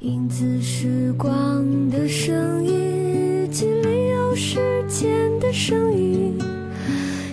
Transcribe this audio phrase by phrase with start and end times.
[0.00, 6.38] 影子时光的声音，日记里有时间的声音。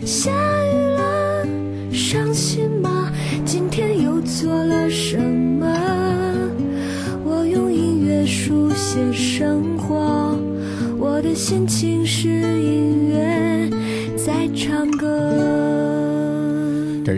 [0.04, 1.47] 下雨了，
[1.92, 3.12] 伤心吗？
[3.46, 5.67] 今天又做了什么？
[7.24, 10.36] 我用音乐书写生活，
[10.97, 13.70] 我的心情是音乐
[14.18, 15.04] 在唱歌。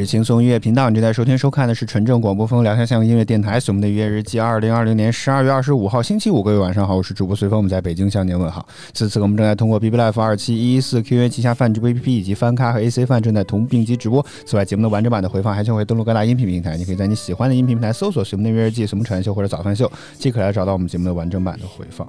[0.08, 3.60] 轻松音乐频道，你正在收听收看的是纯正广播风聊天向音乐电台。
[3.68, 8.66] 我们的音乐日记，二零二零年十二月二十五号星期五，各位晚上好，我是主播随风，我们在北京向您问好。
[8.94, 14.26] 此次我们正在通过 B B Life 二七一一四 Q A 旗下泛直播 A P P 以及翻咖和 A C 泛正在同步并机直播。
[14.46, 22.08] 此外，节目的完整版的回放还将会登录各大音频平台，你可以在你喜欢的音频平台搜索“随风的音乐日记”、“随风传秀”或者“早饭秀”，即可来找到我们节目的完整版的回放。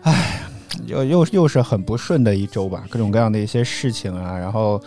[0.00, 0.40] 唉，
[0.86, 4.82] 又又又是很不顺的一周吧，各种各样的一些事情啊，然后。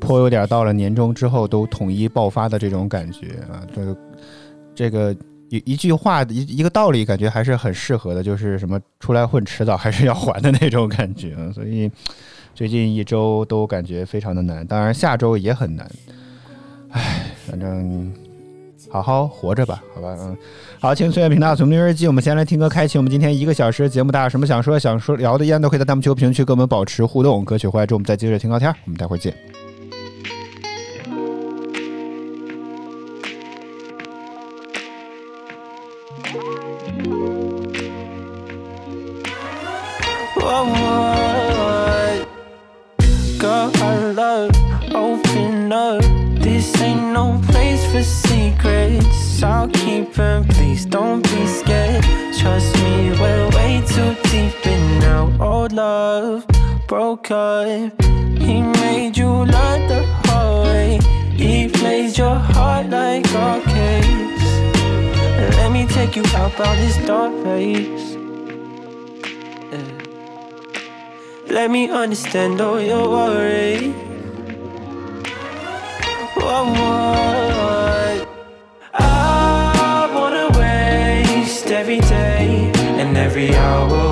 [0.00, 3.96] 颇有点到了年终之后都统一爆发的这种感觉啊，这个
[4.74, 5.12] 这个
[5.48, 11.50] 一一句话一一个道理，感觉还是很适合的，就是什么出来混，迟早还是要还的那种感觉啊。
[11.52, 11.90] 所以
[12.54, 15.90] 最近一周都感觉非常的难，当然下周也很难。
[16.90, 18.12] 唉，反正
[18.90, 20.36] 好好活着吧，好吧，嗯，
[20.80, 24.10] 好，请岁月频道从明日记，我们先来听歌，开启我们今天一个小时节目。
[24.10, 27.44] 大家有什么想说、想说聊的，依然都可以在弹幕区、评论区跟我们保持互动。
[27.44, 29.57] 歌曲回来之后，我们再接着听聊天，我们待会儿见。
[49.42, 50.44] I'll keep them.
[50.44, 52.04] Please don't be scared.
[52.38, 56.44] Trust me, we're way too deep in our old love.
[56.86, 57.66] Broke up.
[58.02, 60.98] He made you learn the hard way.
[61.32, 64.48] He played your heart like a arcades.
[65.56, 68.16] Let me take you out on this dark place.
[71.48, 73.94] Let me understand all your worries
[83.38, 84.07] every hour.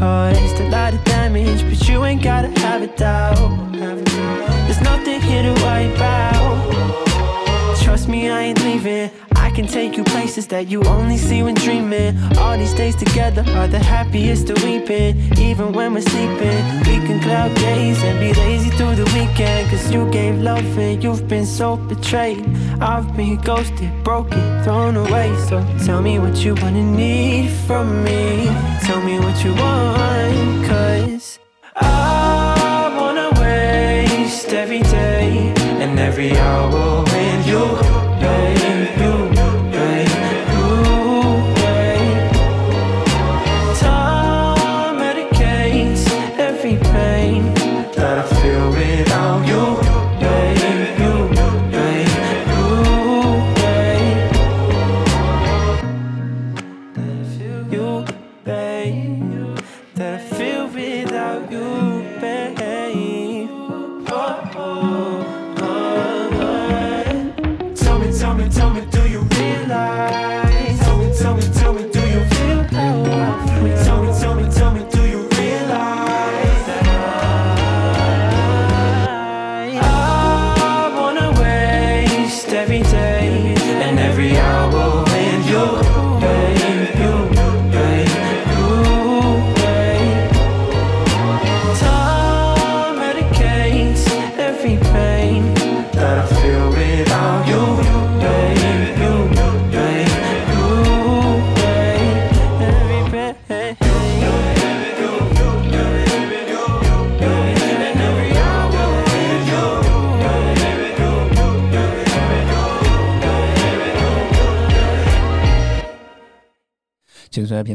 [0.00, 3.70] Caused, a lot of damage, but you ain't gotta have it down.
[3.70, 7.76] There's nothing here to worry about.
[7.82, 9.10] Trust me, I ain't leaving.
[9.50, 12.16] I can take you places that you only see when dreaming.
[12.38, 15.16] All these days together are the happiest that we've been.
[15.40, 19.68] Even when we're sleeping, we can cloud gaze and be lazy through the weekend.
[19.68, 22.46] Cause you gave love and you've been so betrayed.
[22.80, 25.34] I've been ghosted, broken, thrown away.
[25.48, 28.44] So tell me what you wanna need from me.
[28.84, 31.40] Tell me what you want, cause
[31.74, 36.99] I wanna waste every day and every hour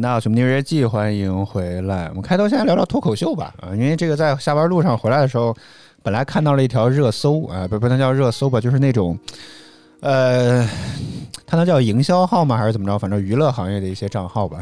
[0.05, 2.07] 青春频道《熊猫日记》，欢迎回来。
[2.09, 5.55] 我们开头先聊聊脱口秀吧，啊，因为这个在下班路上回来的时候，
[6.03, 9.17] 本来看到了一条热搜啊，不不能叫热搜吧，就是那种，
[10.01, 10.63] 呃，
[11.47, 12.55] 它能叫营销号吗？
[12.55, 12.99] 还是怎么着？
[12.99, 14.59] 反正娱乐行业的一些账号吧。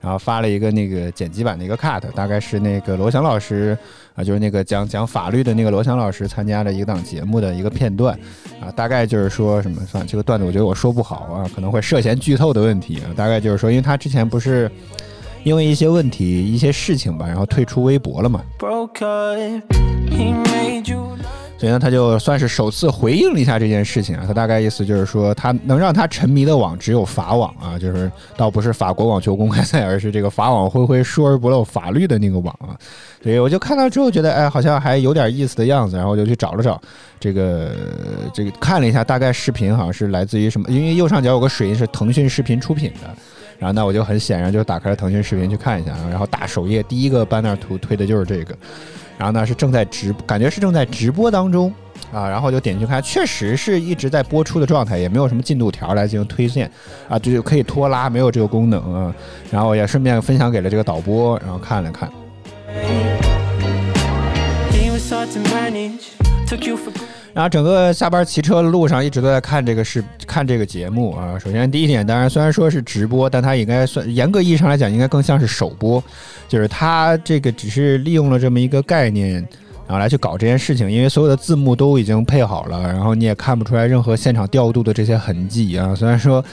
[0.00, 3.76] 然后发了一个那个剪辑版的一个 cut，大概是那个罗翔老师
[4.14, 8.18] 啊，就是那个讲讲法律的那个罗翔老师参加了一档节目的一个片段
[8.60, 14.70] 啊，大概就是说什么，算这个段子我觉得我说不好啊，可能会涉嫌剧透的问题啊，大概就是说，因为他之前不是
[15.44, 18.42] 因为一些问题、一些事情吧，然后退出微博了嘛，
[21.60, 24.24] 所以呢，他就算是首次回应了一下这件事情啊。
[24.26, 32.72] 他大概意思就是说，他能让他沉迷的网只有法网啊，就是倒不是法国网球公开赛，而是这个法网恢恢，疏而不漏法律的那个网啊。
[33.22, 36.80] 所以我就看到之后觉得，哎，好像还有点意思的样子，然后我就去找了找
[37.20, 37.76] 这个
[38.32, 43.14] 这个看了一下，大概视频好像是来自于什么，因为右上角有个水印是腾讯视频出品的。
[43.58, 48.56] 然后那我就很显然就打开了腾讯视频去看一下，然后大首页第一个 banner 图推的就是这个，
[49.20, 51.70] 然后呢是正在直，感觉是正在直播当中
[52.10, 56.70] 啊，然后就点进去看，确实是一直在播出的状态，也没有什么进度条来进行推荐
[57.06, 59.14] 啊，就可以拖拉，没有这个功能啊。
[59.50, 62.10] 然后也顺便分享给了这个导播，然后看了看。
[67.32, 71.38] 然后整个下班骑车的路上一直都在看这个视看这个节目啊。
[71.38, 76.02] 首先第一点，当然虽然说是直播，但它应该算严格意义上来讲，应该更像是首播，
[76.48, 79.34] 就是它这个只是利用了这么一个概念，
[79.86, 80.90] 然后来去搞这件事情。
[80.90, 85.94] 因为所有的字幕都已经配好了，然后你也看不出来任何现场调度的这些痕迹啊。
[85.94, 86.44] 虽然说。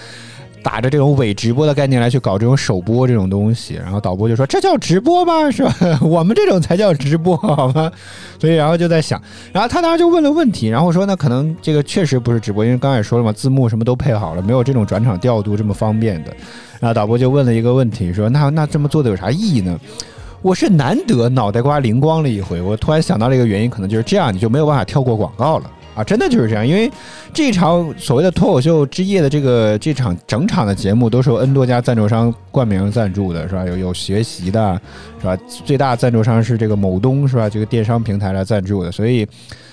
[0.63, 5.50] 打着这种伪直播的概念来去搞这种首播这种东西，然后导播就说这叫直播吗？
[5.50, 5.74] 是吧？
[6.01, 7.92] 我们这种才叫直播，好吗？
[8.39, 9.21] 所以然后就在想，
[9.54, 16.36] 然后他当时就问了问题，然后说那，可能这个确实不是直播，因为刚才也说了嘛，字幕什么都配好了，没有这种转场调度这么方便的。
[16.80, 19.80] 然后导播就问了一个问题，说那那这么做的有啥意义呢？
[20.44, 25.71] 我是难得脑袋瓜灵光了一回，我突然想到了一个原因，可能就是这样，你就没有办法跳过广告了。
[25.97, 26.91] 啊，真的就是这样，因为
[27.33, 33.65] 这场所谓的脱口秀之夜的这个这场整场的节目都是由 N 多家赞助商冠名赞助的，是吧？
[33.65, 34.79] 有有学习的，
[35.19, 35.35] 是吧？
[35.65, 37.49] 最大赞助商是这个某东，是吧？
[37.49, 39.27] 这个电商平台来赞助的，所以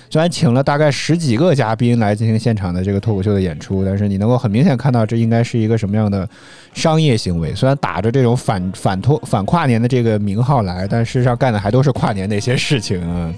[0.09, 6.27] 虽然请了大概十几个嘉宾来进行现场的这个脱口秀的演出，但是你能够很明显看到这应该是一个什么样的
[6.73, 7.53] 商业行为。
[7.53, 13.31] 虽然打着这种反反脱反跨年的这个名号来，但事实上干的还都是跨年的一些事情啊。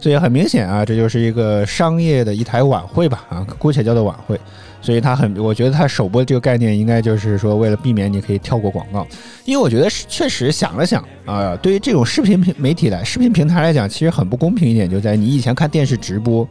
[0.00, 4.38] 所以很明显啊，这就是一个商业的一台晚会吧，啊，姑且叫做晚会。
[4.80, 9.04] 所以它很，我觉得它首播这个概念应该就是说，为了避免你可以跳过广告，
[9.44, 16.48] 因为我觉得确实想了想啊、对于这种视频平媒体来，视频平台来讲，其实很不公平一点，就在你以前看电视直播，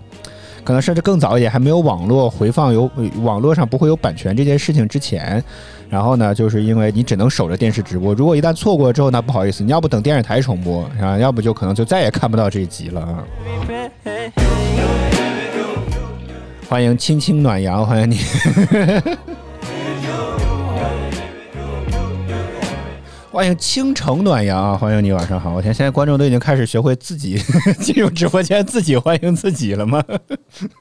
[0.68, 2.92] 可能甚至更早一点，还没有网络回放有
[3.22, 5.42] 网络上不会有版权这件事情之前，
[5.90, 13.24] 然后呢，就是因为你只能守着电视直播，如果一旦错过之后，那不好意思，你要不等电视台重播，啊，要不就可能就再也看不到这一集了啊。
[16.68, 18.18] 欢迎青青暖阳，欢迎你。
[23.38, 24.76] 欢迎倾城暖阳啊！
[24.76, 25.54] 欢迎你，晚上好。
[25.54, 27.40] 我天，现在观众都已经开始学会自己
[27.80, 30.04] 进入直播间自己欢迎自己了吗？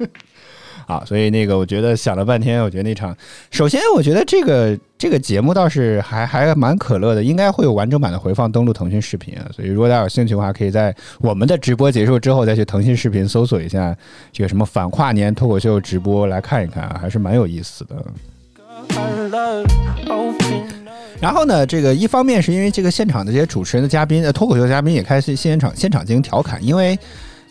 [0.89, 3.15] 啊，所以那个我觉得想了半天，我觉得那场，
[3.51, 9.45] 首先我觉得这个这个节目倒是还还蛮可乐的，应该会有完整版的回放登录腾讯视频啊。
[9.55, 13.95] 所以如果大家有兴趣的话，可以在我们的直播结束之后再去腾讯视频搜索一下
[14.33, 17.97] 这个什么反跨年脱口秀直播来看一看啊，还是蛮有意思的。
[21.21, 26.97] 然后呢，这个一方面是因为这个现场的这些主持人的嘉宾，呃，脱口秀嘉宾也开始现场现场进行调侃，因为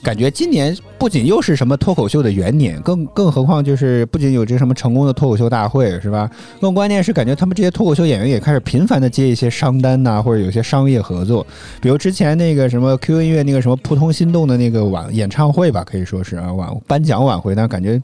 [0.04, 6.30] 感觉今年不仅又是什么脱口秀的元年，更更何况就是不仅有这什么成功的脱口秀大会，是吧？
[6.62, 11.46] 更关键是感觉他们这些脱口秀演员也开始频繁的接一些商单呐、或者有些商业合作，
[11.82, 18.00] 比如之前那个什么 QQ 音乐那个什么扑通心动的那个晚演唱会吧，可以说是啊晚颁奖晚会，但感觉。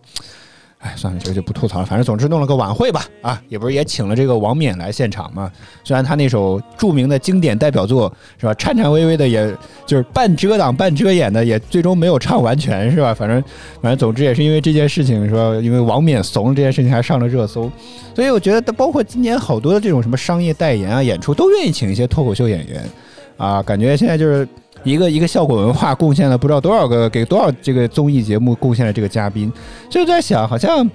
[0.81, 1.85] 哎，算了，这个就不吐槽了。
[1.85, 5.51] 反正总之弄了个晚会吧，啊，也不是也请了这个王冕来现场嘛。
[5.83, 13.13] 虽然他那首著名的经典代表作是吧，颤颤巍巍的，也就是半遮挡半遮掩的，也最终没有唱完全是吧？
[13.13, 13.39] 反正
[13.79, 17.71] 反正总之也是因为这件事情说，因为王冕怂这件事情还上了热搜，
[18.15, 22.83] 所以我觉得包括今年好多的这种什么商业代言啊、演出都愿意请一些脱口秀演员
[23.38, 24.47] 啊，感觉现在就是。
[24.83, 29.51] 一个一个效果文化贡献了不知道多少个，给多少这个综艺节目贡献了这个嘉宾，
[29.89, 30.89] 就在想，好像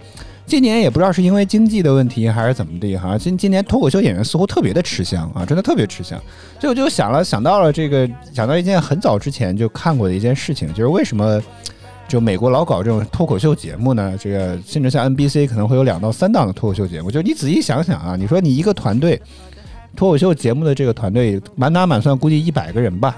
[0.44, 6.20] 今年也不知道是因为经济的问题还是怎么地，哈，今今年脱口秀演员似乎特别的吃香啊，真的特别吃香。
[6.60, 11.40] 所以我就想了，想到了这个，想到一件很早之前就看过的一件事情，就是为什么
[12.08, 14.16] 就美国老搞这种脱口秀节目呢？
[14.20, 19.20] 这个甚至像 NBC 可能会有两到三档的脱口秀节目，就你仔细想想啊，你说你一个团队。
[19.96, 23.16] 脱口秀节目的这个团队满打满算估计一百个人吧，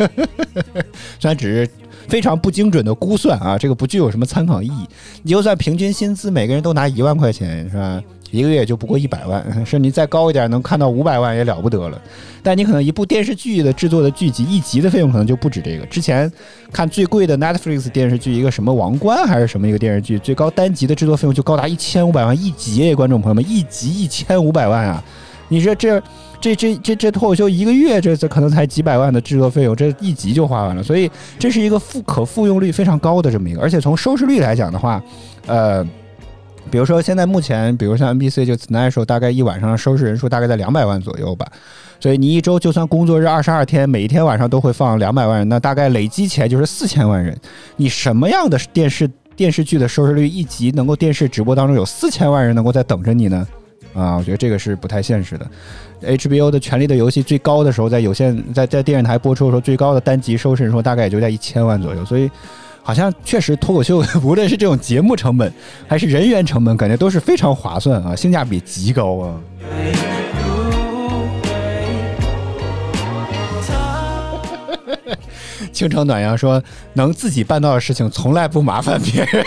[1.20, 1.70] 虽然只是
[2.08, 4.86] 非常不精准的估算啊，这个不具有什么参考意义。
[5.22, 8.02] 你就算平均薪资每个人都拿一万块钱是吧？
[8.30, 12.00] 一个月也就不过一百万，甚至你再高一点能看到五百万也了不得了。
[12.44, 15.84] 但你可能一部电视剧的制作的剧集一集的费用可能就不止这个。
[15.86, 16.30] 之前
[16.72, 25.04] 看最贵的 Netflix 电视剧，一个什么王冠还是什么一个电视剧，最高单集的制作费用就高达一千五百万一集，观众朋友们，一集一千五百万啊！
[25.50, 26.02] 你说这
[26.40, 35.02] 这这这这脱口秀一个月这这可能才几百万的制作费用，这一集就花完了，所以这是一个复可复用率非常高的这么一个，而且从收视率来讲的话，
[35.46, 35.86] 呃。
[36.70, 41.44] 比如说，现在目前，比如像 NBC 就 Tonight Show，大概一晚上收视人数大概在两百万左右吧。
[41.98, 47.36] 所以你一周就算工作日二十二天，每一天晚上都会放两百万人，那大概累积起来就是四千万人。
[47.76, 53.44] 你什么样的电视电视剧的收视率一集能够电视直播当中有四千万人能够在等着你呢？
[53.94, 55.46] 啊，我觉得这个是不太现实的。
[56.02, 62.04] HBO 的《权力的游戏》最高的时候，在有线在在电视台播出的时候，最高的单集收视人数大概也就在一千万左右。
[62.04, 62.30] 所以。
[62.82, 65.52] 好像确实脱口秀， 无论是这种节目成本
[65.86, 69.38] 还是人员成本，感觉都是非常划算啊，性价比极高啊。
[75.70, 76.60] 倾城暖阳说
[76.94, 79.44] ：“能自己办到的事情，从来不麻烦别人。”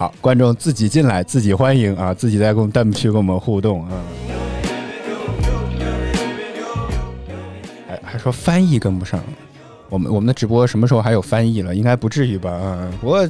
[0.00, 4.02] 好，观众自己进来，自己欢迎啊，自己在跟弹幕区跟我们互动啊。
[7.86, 9.22] 还还说翻译跟不上。
[9.90, 11.74] 我们我们的直播什么时候还有翻译了？
[11.74, 12.50] 应该不至于吧？
[12.50, 13.28] 啊，不过，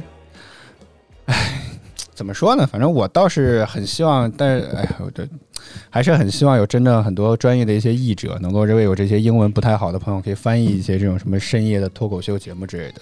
[1.25, 1.61] 唉，
[2.13, 2.65] 怎么说呢？
[2.65, 5.27] 反正我倒是很希望，但是，哎，我这
[5.89, 13.01] 还是很希望有真正很多专业的一些译者，能够为我这些英文不太好的朋友，可以翻译一些这种什么深夜的脱口秀节目之类的。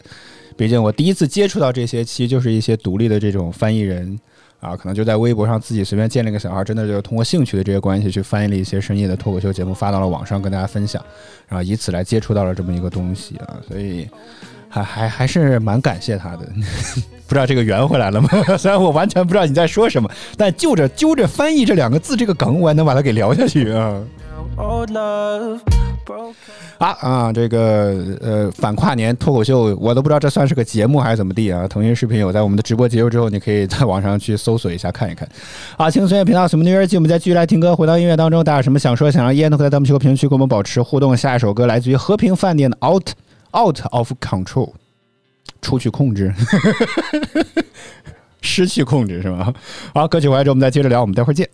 [0.59, 4.19] 毕竟我第一次接触到这些，其实就是一些独立的这种翻译人。
[4.59, 11.01] 啊，可能就在微博上自己随便建了一个小号，真的就是通过兴趣的这些关系去翻译了一些深夜的脱口秀节目，发到了网上跟大家分享，
[11.47, 14.05] 然后以此来接触到了这么一个东西啊，所以
[14.67, 16.39] 还还还是蛮感谢他的。
[17.25, 18.27] 不知道这个圆回来了吗？
[18.59, 24.03] 虽然我完全不知道你在说什么，但就着揪着翻译这两个字这个梗，我还能把它给聊下去啊。
[26.77, 27.33] 啊啊！
[27.33, 31.67] 这个呃，反跨年脱口秀，我都不知道这算是个节目还是怎么地啊！
[31.67, 35.27] 腾讯视频有在我们的直播结束之后，你可以在网上去搜索一下看一看。
[35.77, 41.15] 啊，轻松音乐频道什么音乐季，我们再继续来听歌，回到音乐当中，大家有什么想说、想让烟都可以在弹幕区和评论区跟我们保持互动。
[41.15, 43.09] 下一首歌来自于和平饭店的《Out
[43.51, 44.45] Out of Control》，
[45.61, 46.33] 出去控制，
[48.41, 49.53] 失去控制是吗？
[49.93, 51.49] 好，歌曲回来之后我们再接着聊，我们待会儿见。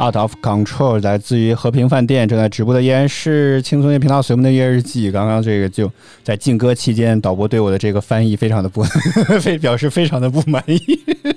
[0.00, 5.10] Out of Control 来自于和平饭店，正在直播的依然是轻松夜频道随梦的月日记。
[5.10, 5.92] 刚刚这个就
[6.24, 8.82] 在禁歌期间，导播对我的这个翻译非常的不
[9.40, 10.80] 非表示非常的不满意。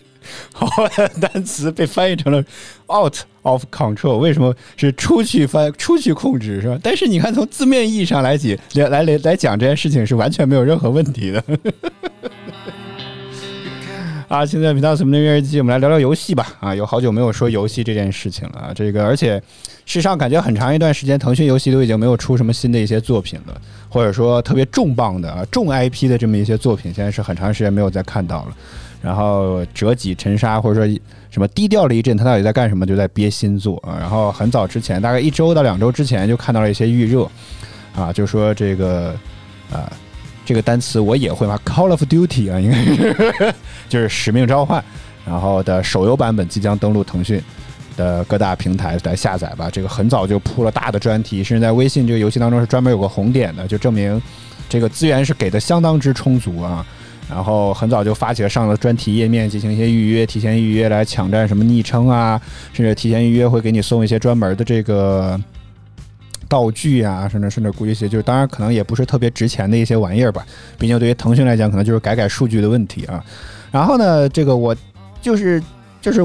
[0.53, 0.67] 好，
[1.19, 2.41] 单词被翻译成了
[2.87, 6.79] Out of Control，为什么是出去翻出去控制是吧？
[6.81, 11.43] 但是你看从字面意义上来解来来来来讲这件事情是完全没有任何问题的。
[14.33, 16.47] 啊，现在频道什么的月日记，我们来聊聊游戏吧。
[16.59, 18.71] 啊，有好久没有说游戏这件事情了啊。
[18.73, 19.37] 这个，而且
[19.85, 28.57] 事实上感觉很长一段时间，腾讯游戏都已经没有出什么新的一些作品了，或者说特别重磅的啊重 IP 的这么一些作品，现在是很长时间没有再看到了。
[29.03, 32.87] 然后折戟沉沙，或者说什么低调了一阵，他到底在干什么？
[32.87, 33.99] 就在憋新作啊。
[33.99, 37.29] 然后很早之前，大概一周到两周之前就看到了一些预热，
[37.95, 39.13] 啊，就说这个
[39.71, 39.93] 啊。
[40.45, 43.53] 这个单词我也会吗？Call of Duty 啊， 应该是
[43.87, 44.83] 就是使命召唤，
[45.25, 47.41] 然后的手游版本即将登陆腾讯
[47.95, 49.69] 的各大平台来下载吧。
[49.71, 54.21] 这个很早就铺了大的专题，甚至在微信这个游戏当中是专门有个红点的，就证明
[54.67, 56.85] 这个资源是给的相当之充足啊。
[57.29, 62.39] 然后很早就发起了上了专题页面进行一些预约，提前预约来抢占什么昵称啊，
[62.73, 65.39] 甚至提前预约会给你送一些专门的这个。
[66.53, 70.45] 道具啊，甚至甚至估计些，就是当然可能也不是特别值钱的一些玩意儿吧。
[70.77, 73.23] 毕竟对于腾讯来讲，可能就是改改数据的问题啊。
[73.71, 74.75] 然后呢，这个我
[75.19, 75.59] 就是
[75.99, 76.21] 就是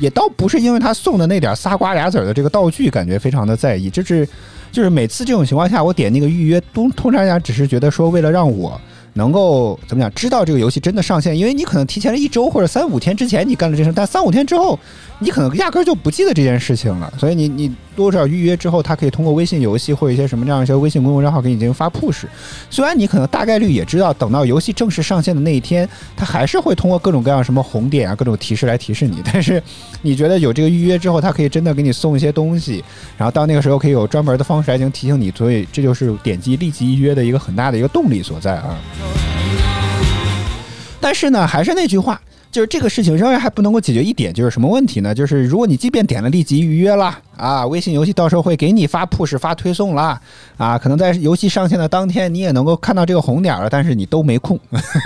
[0.00, 3.88] 也倒不是因为他送的那点仨瓜俩子儿的这个道具，感觉非常的在意。
[3.88, 4.28] 就是
[4.72, 8.80] 就是每次这种情况下，我点那个预约，通通常讲只是觉得说为了让我。
[9.14, 10.12] 能够怎么讲？
[10.14, 14.78] 知道这个游戏真的上线，因为你可能提前了一周或者三五天之前你干了这事，但三五天之后，
[15.18, 17.12] 你可能压根就不记得这件事情了。
[17.18, 22.22] 所以你你多少预约之后，他可以通过微信游戏或者一些什么这样一些微信公众账号给你进行发 push。
[22.70, 29.20] 虽然你可能大概率也知道，等到游戏正式上线的那一天，他还是会通过各种各样什么红点啊、各种提示来提示你。
[29.24, 29.60] 但是
[30.02, 32.84] 你觉得有这个预约之后，他可以真的给你送一些东西，
[33.16, 35.32] 然后到那个时候可以有专门的方式来进行提醒你。
[35.32, 38.78] 所以这就是点击立即预约的一个很大的一个动力所在啊。
[41.00, 42.20] 但是呢，还是那句话。
[42.50, 45.14] 就是这个事情仍然还不能够解决一点，就是什么问题呢？
[45.14, 50.18] 就是如果你即便点了立即预约了啊，微信游戏到时候会给你发 push 发推送了
[50.56, 54.58] 啊，可能在游戏上线的当天你也能够看到这个红点了，但是你都没空，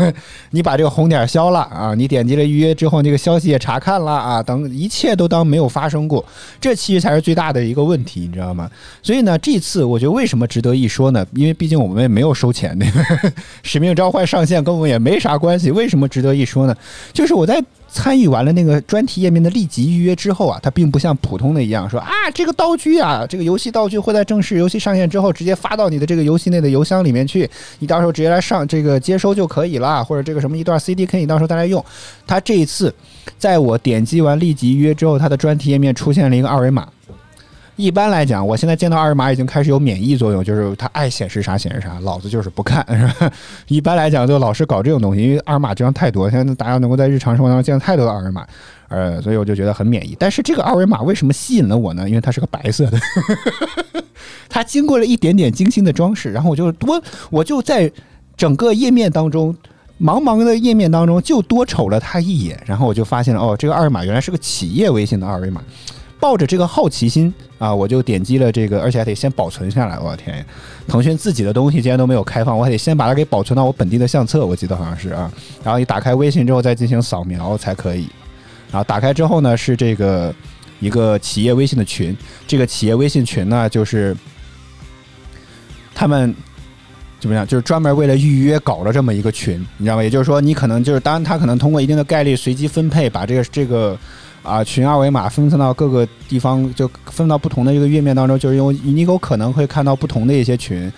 [0.51, 6.25] 你把这个红点消了啊，你点击了预约之后，那个消息也查看了啊，等一切都当没有发生过，
[6.61, 8.71] 这其实才是最大的一个问题，你知道吗？
[9.03, 11.27] 所以呢，这次我觉得为什么值得一说呢？
[11.35, 12.87] 因为毕竟我们也没有收钱的，
[13.65, 15.71] 使命召唤上线跟我们也没啥关系。
[15.73, 16.75] 为什么值得一说呢？
[17.13, 17.33] 就是。
[17.33, 27.51] 我我在参与完了那个专题页面的立即预约之后啊，它并不像普通的一样说啊，这个道具啊，这个游戏道具会在正式游戏上线之后直接发到你的这个游戏内的邮箱里面去，
[27.81, 31.85] 你到时候直接来上这个接收就可以了，或者这个什么一段 CDK 你到时候再来用。
[32.29, 32.95] 它这一次
[33.37, 36.87] 在我点击完立即预约之后，它的专题页面出现了一个二维码。
[37.83, 43.33] 一般来讲，我现在见到二维码已经开始有免疫作用，就是它爱显示啥显示啥，老子就是不看，是吧？
[43.67, 48.47] 一般来讲，就老是搞这种东西，因为二维码这样太多，现在大家能够在日常生活当中见到太多的二维码，
[48.87, 50.17] 呃，所以我就觉得很免疫。
[50.17, 52.09] 但是这个二维码为什么吸引了我呢？
[52.09, 52.97] 因为它是个白色的，
[54.49, 57.91] 它经过了一点点精心的装饰，然后我就多，我就在
[58.37, 59.53] 整个页面当中，
[60.01, 65.61] 茫茫的页面当中就多瞅了它一眼，然后我就发现了，哦，这个二维码原来是个企业微信的二维码。
[66.23, 69.99] 抱着这个好奇心啊，我就点击了这个，而且还得先保存下来。
[69.99, 70.47] 我的天，
[70.87, 74.47] 腾讯自己的东西竟然都没有开放，我还得先把它给保存到我本地的相册。
[74.47, 75.29] 我记得好像是啊，
[75.65, 78.09] 然后你打开微信之后再进行扫描才可以。
[78.71, 80.33] 然后打开之后呢，是这个
[80.79, 82.17] 一个企业微信的群。
[82.47, 84.17] 这个企业微信群呢，就是
[85.93, 86.33] 他们
[87.19, 87.45] 怎么样？
[87.45, 90.05] 就是专门为了预约搞了这么一个群，你知道吗？
[90.05, 93.99] 也就是说，你可能就是当然他可能通过一定的概率随机分配，把这个这个。
[94.43, 100.93] 啊，群二维码分散到各个地方，就分到不同的一个页面当中，就是因为你有可能会看到不同的一些群，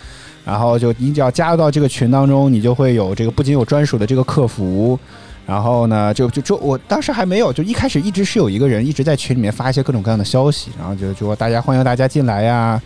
[0.44, 4.98] 然后就你只要加入到这个群当中，你就会有这个不仅有专属的这个客服，
[5.46, 12.80] 然后呢，就就就我当时还没有，就一开始一直是有一个人一直在群里面发一些各种各样的消息，然后就就说大家欢迎大家进来呀。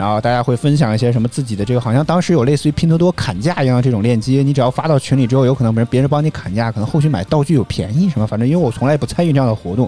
[0.00, 9.86] 然后大家会分享一些什么自己的这个，好像当时有类似于拼多多砍价一样的这种链接，你只要发到群里之后，有可能别人别人帮你砍价，可能后续买道具有便宜什么，反正因为我从来不参与这样的活动，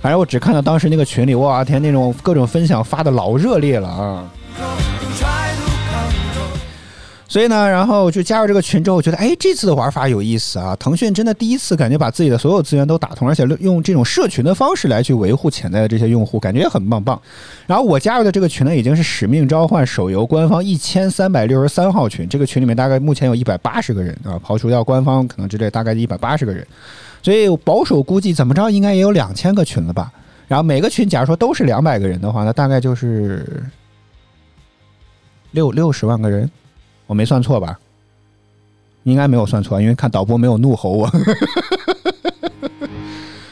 [0.00, 4.28] 反正我只看到当时那个群里，哇天，那种各种分享发的老热烈了啊。
[7.32, 10.76] 所以呢，然后就加入这个群之后，觉得哎，这次的玩法有意思啊！
[10.76, 17.18] 腾讯真的第一次感觉把自己的所有资源都打通，而且用这种社群的方式来去维护潜在的这些用户，感觉也很棒棒。
[17.66, 26.66] 然后我加入的这个群呢，已经是《使命召唤》手游官方一千三百六十三号群，这个群里面大概目前有一百八十个人啊，刨除掉官方可能之类，大概一百八十个人，
[27.22, 30.12] 所以保守估计怎么着应该也有两千个群了吧。
[30.48, 33.64] 然后每个群假如说都是两百个人的话，那大概就是
[35.52, 36.50] 六六十万个人，
[37.12, 37.78] 我没算错吧？
[39.02, 41.06] 应该没有算错，因为看导播没有怒吼我。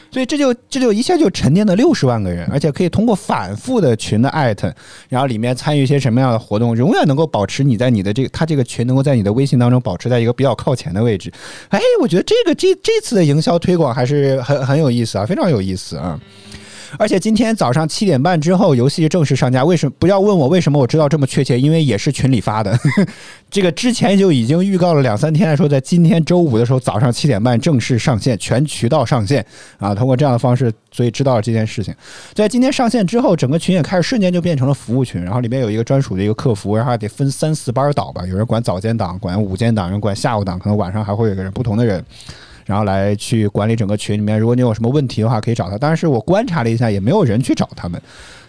[0.09, 4.73] 所以这就这就一下就沉淀了六十万个人，而且可以通过反复的群的艾特，
[5.09, 11.31] 然后里面参与一些什么样的活动，永远能够保持你在你的这个他这个群能够在你的微信当中保持在一个比较靠前的位置。
[11.69, 16.19] 哎，我觉得这个这这次的营销推广还是很很有意思啊，非常有意思啊。
[16.97, 19.63] 而且今天早上七点半之后，游戏正式上架。
[19.63, 21.59] 为什么不要问我为什么我知道这么确切？
[21.59, 22.77] 因为也是群里发的。
[23.49, 29.45] 这个之前就已经预告了两三天，说在今天周五的时候早上七点半正式上线，全渠道上线
[29.77, 29.93] 啊。
[29.93, 31.93] 通过这样的方式，所以知道了这件事情。
[32.33, 42.03] 在今天上线之后，整个群也开始瞬间就变成了服务群，然后里面有一个专属的一个客服，然后还得分三四班倒吧，有人管早间档，管午间档，有人管下午档，可能晚上还会有个人不同的人。
[42.65, 45.77] 然后来去管理整个群里面，如果你有什么问题的话，可以找他。
[45.77, 48.01] 但是我观察了一下，也没有人去找他们，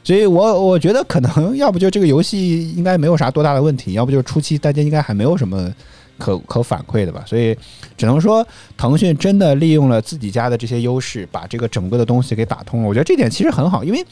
[0.05, 5.73] 所以我我觉得可能要不就这个游戏应该没有啥多大的问题，要不就是初期大家应该还没有什么
[6.19, 7.25] 可可反馈的吧。
[7.27, 7.57] 所以
[7.97, 8.47] 只能说
[8.77, 12.89] 腾讯真的利用了自己家的这些优势，把这个整个的东西给打通了。
[12.89, 14.05] 我觉得这点其实很好，因为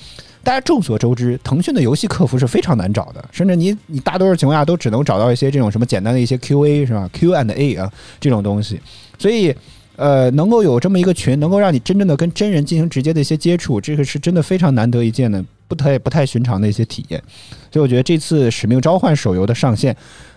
[0.42, 8.80] 大家众所周知，腾讯的游戏客服是非常难找的，甚至你你大多数情况下都只能找到一些这种什么简单的一些 QA 是吧？Q and A 啊这种东西，
[9.18, 9.54] 所以。
[10.00, 17.22] 呃，能够有这么一个群，能够让你真正的跟真人进行直接的一些接触，这个是真的非常难得一见的，不太不太寻常的一些体验。
[17.70, 19.94] 所以我觉得这次《使命召唤》手游的上线，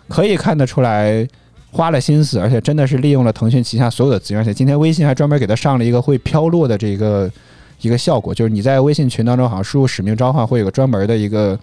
[0.10, 1.26] 可以看得出来
[1.72, 4.42] 花了心思，而且真的是利用了腾讯旗下所有的资源。
[4.42, 7.32] 而且今天微信还专门给他上了一个会飘落的这个
[7.80, 11.58] 一个效果，就是你在微信群当中好像输入“使命召唤”会有个专门的一个。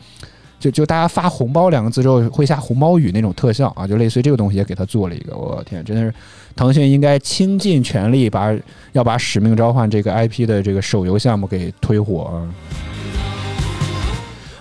[0.60, 5.34] 就就大家发红包两个字之后会下红包雨那种特效啊，就类似于这个东西也给他做了一个。
[5.34, 6.14] 我天，真的是
[6.54, 8.54] 腾讯应该倾尽全力把
[8.92, 12.46] 要把《使命召唤》这个 IP 的这个手游项目给推火啊。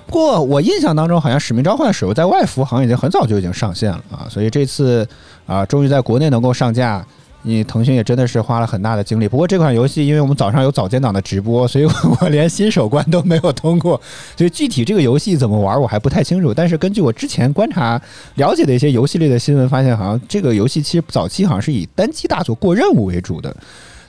[0.08, 5.08] 不过我印象当中，好像《使命召唤》手游在外服好像已经很早就已经上线了啊，所以这次
[5.46, 7.06] 啊，终于在国内能够上架。
[7.44, 11.86] 你腾讯也真的是花了很大的精力，不过这款游戏因为我们早上有早间档的直播，所以
[12.20, 14.00] 我连新手关都没有通过，
[14.36, 16.54] 所以具体这个游戏怎么玩我还不太清楚。
[16.54, 18.00] 但是根据我之前观察
[18.36, 23.56] 了解的一些游戏类的新闻，发现好像这个游戏其实早期好像是以单机大作过任务为主的，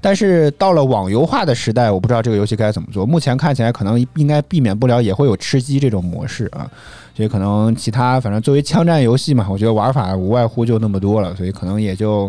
[0.01, 3.07] 但是到了网游化的时代，我不知道这个游戏该怎么做。
[3.07, 6.69] 目前看起来可能应该避免不了也会有吃鸡这种模式啊，
[7.17, 12.29] 所以可能其他反正作为枪战游戏嘛，我觉得玩法无外乎就那么多了，所以可能也就。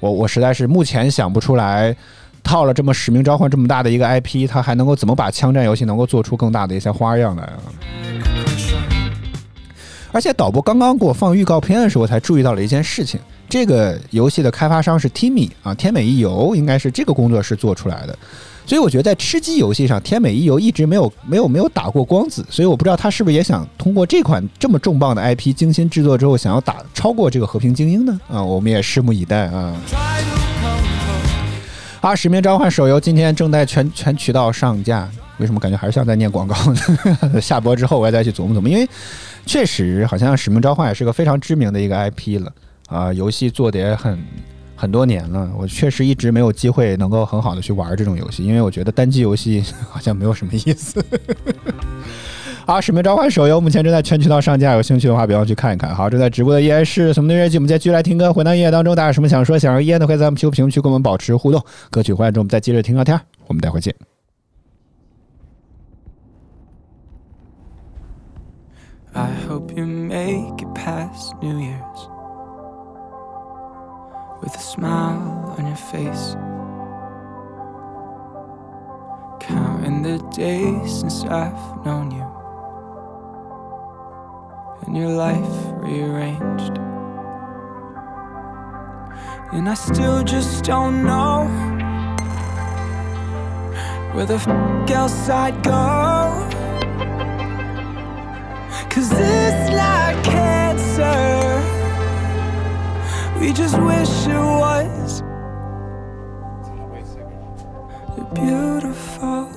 [0.00, 1.96] 我我实在是目前想不出来，
[2.42, 7.62] 套了这么使命召唤这么大的一个 IP，它还能够怎么把枪战游戏能够做出更大的一些花样来啊？
[10.12, 18.18] 而且导播刚刚给我放预告片的时候，才注意到了一件事情：这个游戏的开发商是 Timmy 啊，天美一游应该是这个工作室做出来的。
[18.66, 28.20] 所以我觉得在吃鸡游戏上，天美一游一直没有没有没有打过光子，所以我不知道他是不是也想通过这款这么重磅的 IP 精心制作之后，想要打超过这个和平精英呢？
[28.28, 29.72] 啊，我们也拭目以待啊！
[32.00, 36.80] 啊，使命召唤手游今天正在全全渠道上架，为什么感觉还是像在念广告呢？
[37.40, 38.88] 下播之后我也再去琢磨琢磨，因为
[39.46, 42.52] 确实好像使命召唤也是个非常知名的一个 IP 了
[42.88, 44.18] 啊，游戏做的也很。
[44.76, 51.02] 很多年了，我确实一直没有机会能够很好的去玩这种游戏，因为我觉得单机游戏好像没有什么意思。
[52.66, 55.94] 好，使命召唤手游目前正在全渠道上架，有兴趣的话别忘去看一看。
[55.94, 57.58] 好，正在直播的依然是什么音乐剧？
[57.58, 61.64] 我们接继续来听歌，回到音乐当中，大家有什么想说、想让依然的，可以在我们 Q 评论区跟我们保持互动。
[61.90, 63.18] 歌曲回来之后，我们再接着听聊天。
[63.46, 63.94] 我们待会见。
[69.12, 71.85] I hope you make it past New Year.
[74.46, 76.36] With a smile on your face.
[79.40, 82.26] Counting the days since I've known you,
[84.86, 86.78] and your life rearranged.
[89.52, 91.48] And I still just don't know
[94.12, 94.46] where the f
[94.90, 95.82] else I'd go.
[98.90, 99.75] Cause it's
[103.46, 105.22] We just wish it was
[108.16, 109.48] You're beautiful.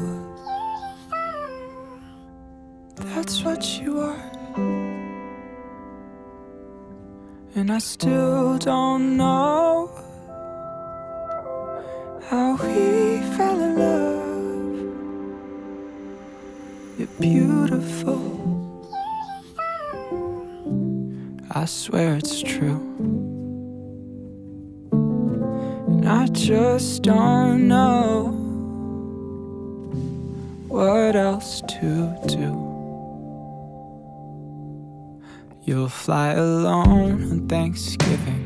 [2.97, 4.31] That's what you are.
[7.55, 9.89] And I still don't know
[12.29, 14.75] how we fell in love.
[16.99, 18.21] You're beautiful.
[21.49, 22.88] I swear it's true.
[26.19, 28.25] I just don't know
[30.67, 32.51] what else to do.
[35.63, 38.43] You'll fly alone on Thanksgiving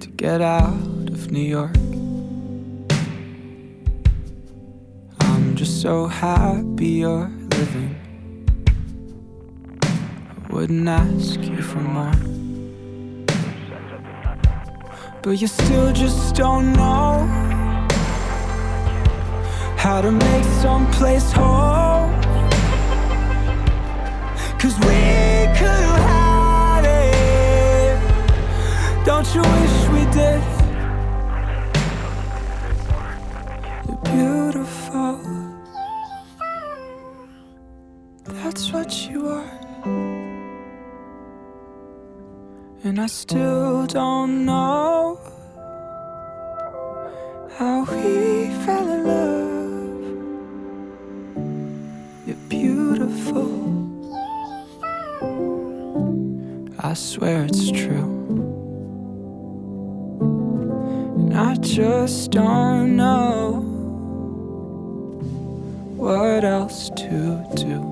[0.00, 1.76] to get out of New York.
[5.20, 7.96] I'm just so happy you're living.
[9.80, 12.31] I wouldn't ask you for more.
[15.22, 17.28] But you still just don't know
[19.76, 22.10] how to make some place whole.
[24.58, 27.96] Cause we could have had it.
[29.06, 30.42] Don't you wish we did?
[33.86, 35.20] You're beautiful.
[38.24, 39.41] That's what you are.
[42.92, 45.18] And I still don't know
[47.56, 50.02] how we fell in love.
[52.26, 53.48] You're beautiful.
[56.80, 58.12] I swear it's true.
[61.16, 63.62] And I just don't know
[65.96, 67.91] what else to do.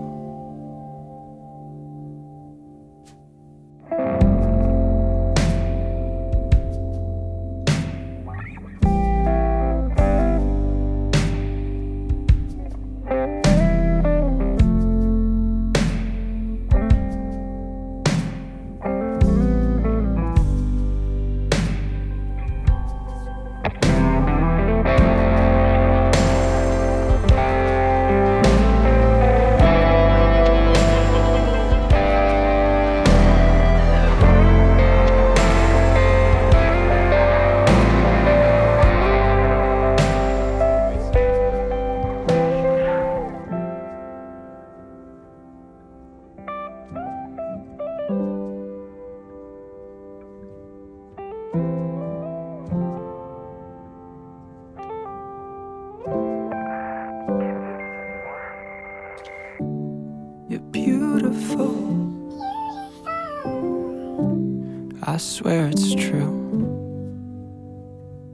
[65.21, 66.39] Swear it's true.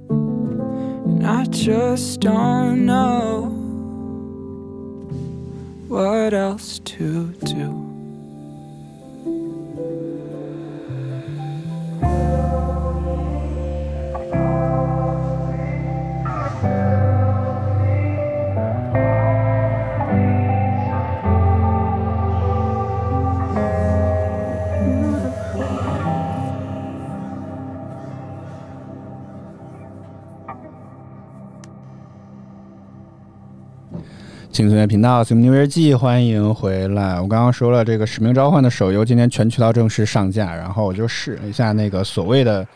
[0.09, 3.47] And I just don't know
[5.89, 7.76] what else to do.《
[34.85, 37.21] 频道》《随木牛日记》，欢迎回来。
[37.21, 42.67] 我刚刚说了，这个《使命召唤》的手游今天全渠道正式上架，然后我就试了一下那个所谓的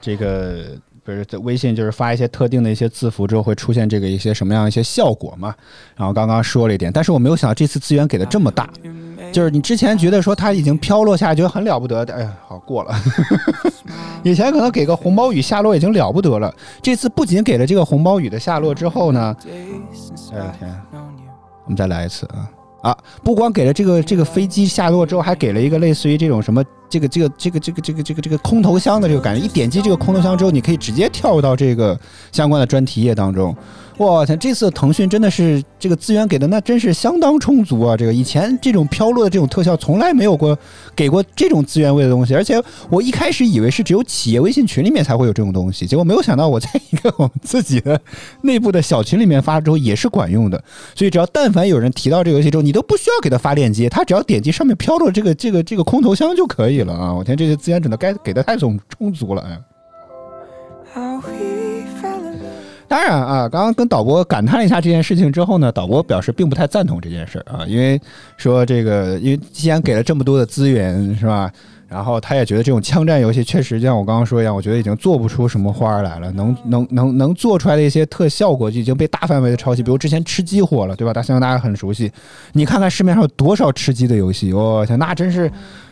[0.00, 0.76] 这个。
[1.04, 5.54] 不是在微信，就是发一些特定的一些字符之后会出现这个一些什么样一些效果嘛？
[5.96, 8.68] 然后刚刚说了一点，但是我没有想到这次资源给的这么大，
[9.32, 12.94] 就是你之前觉得说它已经飘落下来，觉得很了不得，哎呀，好过了。
[14.22, 19.34] 以前可能给个红包雨下落已经了不得了，这次不仅给了这个红包雨的下落之后呢，
[20.34, 20.82] 哎呀天，
[21.68, 22.48] 我们再来一次啊
[22.80, 22.98] 啊！
[23.22, 31.98] 不光给了这个这个飞机下落之后，还给了一个类似于这种什么这个这个这个这个这个这个这个空投箱的这个感觉，一点击这个空投箱之后，你可以直接跳到这个
[32.32, 33.54] 相关的专题页当中。
[33.98, 37.96] 我天，这次腾讯真的是这个资源给的那真是相当充足啊！
[37.96, 40.56] 这个以前这种飘落的这种特效从来没有过
[40.94, 48.00] 给过这种资源位的东西，而且我一开始以为是只有企业微信群里面才会有这种东西，结果没有想到我在一个我们自己的
[48.42, 50.62] 内部的小群里面发之后也是管用的。
[50.94, 57.12] 所以只要但凡有人提到这个游戏之后，你都不需要给他发链接，他只要点击上面飘落这个这个这个空投箱就可以了啊！
[57.12, 59.60] 我天，这些资源真的该给的太充充足了哎。
[62.88, 68.00] 当然啊，刚刚跟导播感叹了一下这件事情之后呢，导播表示并不太赞同这件事儿啊，因为
[68.38, 71.52] 说这个，因为既然给了这么多的资源，是吧？
[71.86, 81.12] 然后他也觉得这种枪战游戏确实就像我刚刚说一样，我觉得已经做不出什么花儿来了，能能能能做出来的一些特效果就已经被大范围的抄袭，比如之前吃鸡火了，对吧？
[81.12, 82.10] 大家相信大家很熟悉，
[82.52, 85.50] 你看看市面上有多少吃鸡的游戏，我、天，那真是。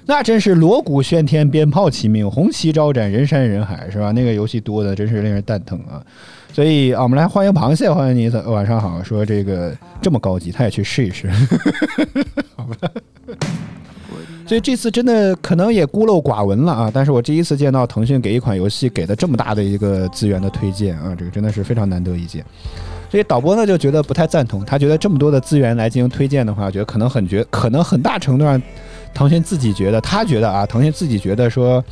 [0.09, 4.13] 那真是锣鼓喧天，鞭炮齐鸣，红旗招展，人山人海，是吧？
[4.13, 5.99] 那个游戏多的真是令人蛋疼啊！
[6.57, 9.03] 所以啊，我们来欢迎螃蟹，欢迎你，晚上好。
[9.03, 11.31] 说这个这么高级，他也去试一试，
[12.57, 12.91] 好吧？
[14.47, 16.91] 所以这次真的可能也孤陋寡闻了啊！
[16.91, 22.43] 但是我第一次见到腾讯给一款游戏给的这么大的一个资源的推荐啊，这个真的是非常难得一见。
[23.11, 28.63] 所以导播呢就觉得不太赞同，他觉得这么多的资源来进行推荐的话，觉得可能很觉，可能很大程度上，
[29.13, 31.85] 腾讯自己觉得，他觉得啊，腾讯自己觉得说。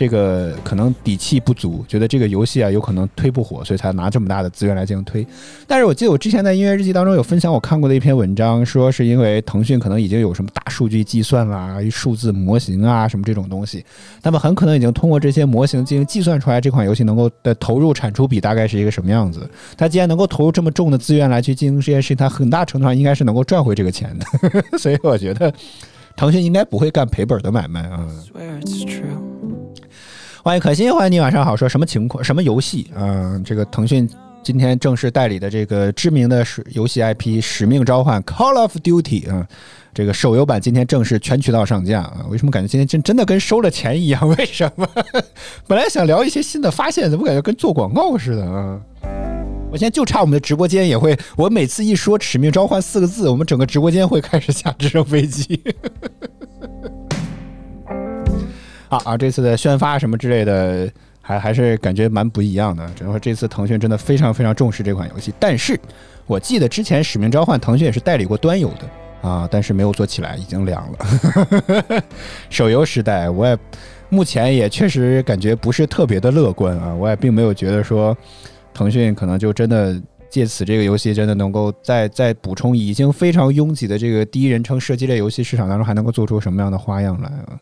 [0.00, 5.26] 这个可能底气不足，觉得这个游戏啊有可能推不火，所以才拿这么大的资源来进行推。
[5.66, 13.84] 但是我记得我之前在音乐日记当中有分享我看过的一篇文章，说是因为腾讯可能已经有什么大数据计算啦、数字模型啊什么这种东西，
[14.22, 19.46] 那么很可能已经通过这些模型进行计算出来这款游戏能够的投入产出比大概是一个什么样子。
[19.76, 24.78] 它既然能够投入这么重的资源来去进行这件事情，它很大程度上应该是能够赚回这个钱的。
[24.78, 25.52] 所以我觉得
[26.16, 28.08] 腾讯应该不会干赔本的买卖啊。
[28.26, 29.39] Swear it's true.
[30.42, 31.54] 欢迎可心，欢迎你，晚上好。
[31.54, 32.24] 说什么情况？
[32.24, 32.90] 什么游戏？
[32.96, 34.08] 嗯、这个腾讯
[34.42, 39.46] 今天正式代理的这个知名的是游戏 IP《使命召唤》（Call of Duty） 啊、
[39.92, 42.24] 这个手游版今天正式全渠道上架啊！
[42.30, 44.26] 为什么感觉今天真真的跟收了钱一样？
[44.30, 44.88] 为什么？
[45.68, 48.80] 本来想聊一些新的发现，怎么感觉跟做广告似的啊？
[49.70, 55.60] 我现在就差我们的直播间也会，我每次一说《使命召唤》四个字，我们整个直播间会开始下直升飞机。
[58.90, 59.16] 啊啊！
[59.16, 60.90] 这次的宣发什么之类的，
[61.22, 62.86] 还还是感觉蛮不一样的。
[62.94, 65.32] 只能说这次腾讯真的非常非常重视这款游戏。
[65.40, 65.80] 但是
[66.26, 72.02] 我记得之前《使命召唤》腾讯也是代理过端游的啊，但是没有做起来，已经凉了。
[72.50, 73.56] 手游时代，我也
[74.10, 76.94] 目前也确实感觉不是特别的乐观啊。
[76.94, 78.16] 我也并没有觉得说
[78.74, 79.98] 腾讯可能就真的。
[80.30, 87.58] 借此这个游戏真的能够再再补充已经非常拥挤的这个第一人称射击类游戏市场当中，还能够做出什么样的花样来啊？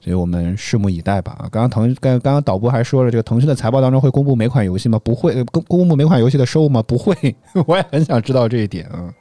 [0.00, 1.32] 所以我们拭目以待吧。
[1.38, 4.98] 啊，刚刚腾刚刚导播还说了，这个腾讯的财报当中会公布每款游戏吗？
[5.02, 6.82] 不会，公公布每款游戏的收入吗？
[6.82, 7.14] 不会。
[7.66, 9.12] 我也很想知道这一点啊。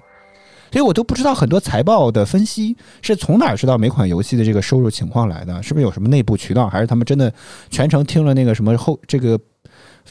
[0.72, 5.64] 所以我都不知道很多财报的分析是从哪知道每款游戏的这个收入情况来的？
[5.64, 7.32] 是不是有什么内部渠道，还是他们真的
[7.70, 9.40] 全程听了那个什么后这个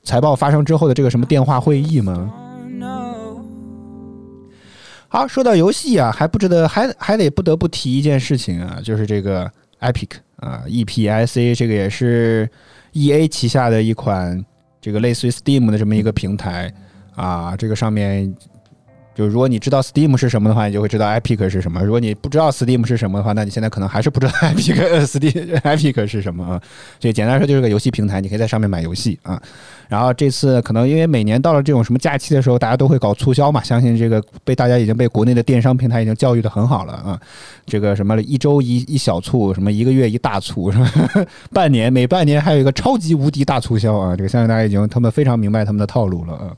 [0.02, 2.32] 财报发生之后的这个什么电话会议吗？
[5.08, 9.48] 好，说到游戏啊，还不值得，还还得不得不提一件事情啊，就是这个
[9.80, 10.08] Epic
[10.44, 12.48] 啊，EPIC 这个也是
[12.92, 14.44] EA 旗下的一款
[14.80, 16.72] 这个类似于 Steam 的这么一个平台
[17.14, 18.34] 啊，这个上面。
[19.14, 21.80] 就是如果你知道 Steam 是什么的话，你就会知道 Epic 是什么。
[21.82, 26.60] 如果你不知道 Steam 是什么的话，那你现在可能还是不知道 Epic、Steam、 Epic 是什么啊。
[27.00, 29.40] 所以简单来说就是个游戏平台，你可以在上面买游戏啊。
[29.88, 37.20] 然后这次可能因为每年到了这种什么假期的时候，大家都会搞促销嘛，相信这个被大家已经被国内的电商平台已经教育的很好了啊。
[37.66, 40.90] 这个什么一周一一小促，什么一个月一大促，是吧？
[41.52, 44.16] 半年每半年还有一个超级无敌大促销啊！
[44.16, 46.50] 这个相信大家已经他们非常明白他们的套路了啊。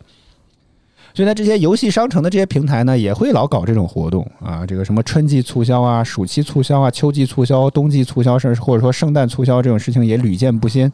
[1.17, 10.93] 所以呢，这些游戏商城的这些平台呢，也会老搞这种活动啊，这个什么春季促销啊、暑期促销啊、秋季促销、冬季促销，甚至或者说圣诞促销这种事情也屡见不鲜。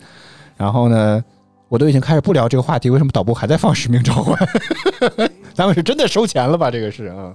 [0.56, 1.20] 然后呢，
[1.68, 4.38] 我都已经开始不聊这个话题，为什么导播还在放《使命召唤》？
[5.54, 6.70] 咱们是真的收钱了吧？
[6.70, 7.34] 这个是啊。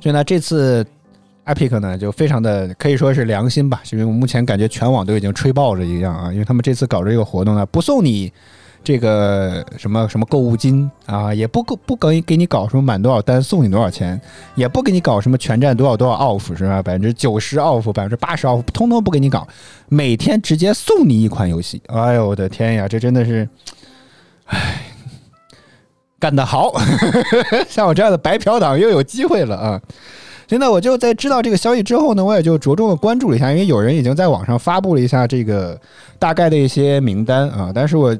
[0.00, 0.86] 所以呢，这次
[1.44, 8.32] Epic 呢就非常的可以说是良心吧，因为我目前感觉全网都已经吹爆了一样啊，因为他们这次搞这个活动呢，不送你
[8.84, 14.18] 这个什么什么购物金啊，也不不给给你搞什么满多少单送你多少钱，
[14.54, 16.82] 也不给你搞什么全站多少多少 off 是吧？
[16.82, 19.46] 百分之九十 off，百分之八十 off，通通不给你搞，
[19.88, 21.82] 每天直接送你一款游戏。
[21.88, 23.46] 哎呦我的天呀，这真的是，
[24.46, 24.82] 唉，
[26.18, 26.72] 干得好！
[27.68, 29.80] 像我这样的白嫖党又有机会了啊！
[30.48, 35.78] 现在我就在知道这个消息之后呢，我也就着重的关注了一下，因为有人已经在网上发布了一下这个
[36.18, 38.16] 大概的一些名单啊，但是我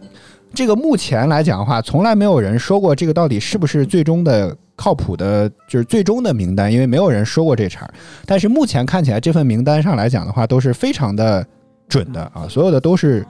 [0.55, 7.95] 这个目前来讲的话，从来没有人说过这个到底是不是最终的靠谱的，就是最终的名单，因为没有人说过这茬儿。
[8.27, 11.47] 但是目前看起来，这份名单上来讲的话，都是非常的
[11.89, 13.27] 准的啊，所有的都是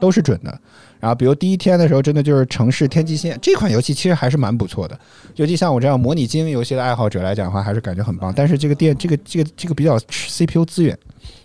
[0.00, 0.60] 都是准的。
[0.98, 4.98] 然后，比如第一天的时候，真的就是《城市天际线》这款游戏，其实还是蛮不错的。
[5.34, 8.32] 尤其像我这样模拟经营游戏的爱好者来讲的话，还是感觉很棒。
[8.34, 10.98] 但是这个电，这个这个这个比较吃 CPU 资源，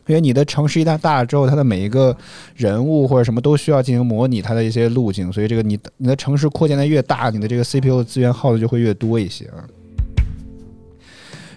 [0.08, 2.16] 因为你的城市一旦大了之后，它的每一个
[2.56, 9.64] 人物或者什么都需要进行模拟它的一些路径，所以这个你你的城市扩建的越大，你的这个 CPU 资源耗的就会越多一些啊。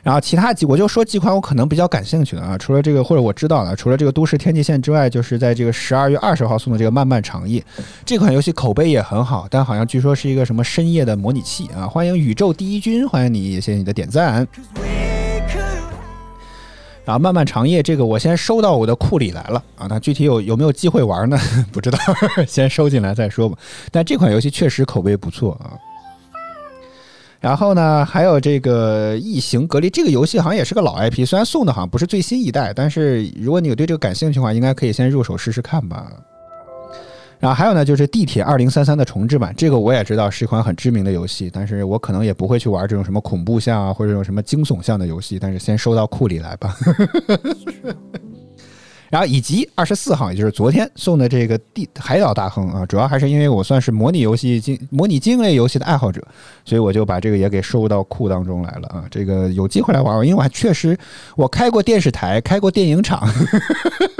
[0.03, 7.59] 然后其他几我就说几款我可能比较感兴趣的啊，除了这个或者我知道的，除了这个《都市天际线》之外，就是在这个十二月二十号送的这个《漫漫长夜》
[8.05, 11.87] 这款游戏口碑也很好，但好像据说是一个什么深夜的模拟器啊！
[11.87, 14.47] 欢迎宇宙第一军，欢迎你，谢谢你的点赞。
[17.05, 21.39] 然后《漫漫长夜》这个我先收到我的库里来了啊，那具体有有没有机会玩呢？
[21.71, 21.99] 不知道，
[22.49, 23.59] 先收进来再说吧。
[23.91, 25.77] 但这款游戏确实口碑不错啊。
[27.41, 36.11] 然后呢，还有这个《异形隔离》这个游戏好像也是个老 IP，虽然送的好像不是最新一代，但是如果你有对这个感兴趣的话，应该可以先入手试试看吧。
[37.45, 46.75] 然后还有呢，就是《地铁二零三三》的重置版，这个我也知道是一款很知名的游戏，但是我可能也不会去玩这种什么恐怖向啊，或者这种什么惊悚向的游戏，但是先收到库里来吧。
[49.11, 56.27] 然后以及二十四号，也就是昨天送的这个《地海岛大亨》啊，主要还是因为我算是模拟游戏经模拟经营类游戏的爱好者，
[56.65, 59.05] 所以我就把这个也给收到库当中来了啊。
[59.11, 60.99] 这个有机会来玩玩，因为我还确实
[61.37, 63.23] 我开过电视台，开过电影厂，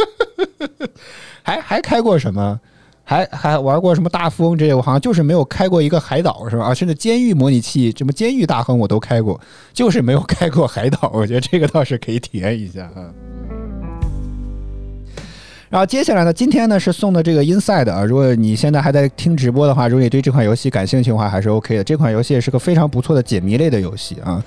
[1.43, 2.61] 还还开过什么？
[3.05, 4.75] 还还玩过什么大富翁这些？
[4.75, 6.65] 我好像就是没有开过一个海岛，是吧？
[6.65, 9.39] 啊，甚至监狱模拟器，什么监狱大亨我都开过，
[9.73, 11.11] 就是没有开过海岛。
[11.13, 13.13] 我觉得这个倒是可以体验一下啊。
[15.69, 21.83] 然后接下来呢，今天呢是送的这个 Inside 啊，如果你现在还在听直播的话，如果你对这款游戏感兴趣的话，还是 OK 的。
[21.83, 24.43] 这款游戏是个非常不错的解谜类的游戏啊。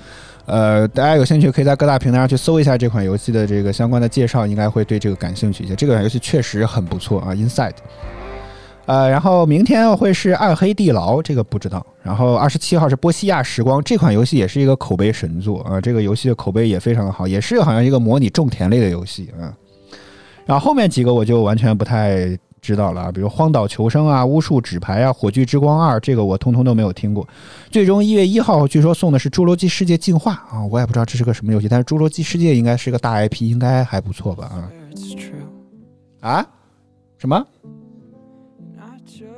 [0.46, 5.76] 呃，大家有兴趣可以在各大平台上去搜一下这款游戏的这个相关的介绍，应该会对这个感兴趣一些。
[5.76, 7.74] 这款游戏确实很不错啊，Inside。
[8.88, 11.84] 呃，然后明天会是暗黑地牢，这个不知道。
[12.02, 19.52] 然后二十七号是波西亚时光，这款游戏也是一个口碑神作啊，这个游戏的口碑也非常的好，也是好像一个模拟种田类的游戏啊。
[20.46, 27.28] 然后后面几个我就完全不太知道了，比如《荒岛求生》啊、《巫术纸牌》啊、《火炬之光二》，这个我通通都没有听过。
[27.70, 34.50] 最终一月一号据说送的是《侏罗纪世界进化》啊，我也不知道这是个什么游戏，但是《侏罗纪世界》应该是个大 IP，应该还不错吧？
[36.22, 36.46] 啊啊？
[37.18, 37.46] 什么？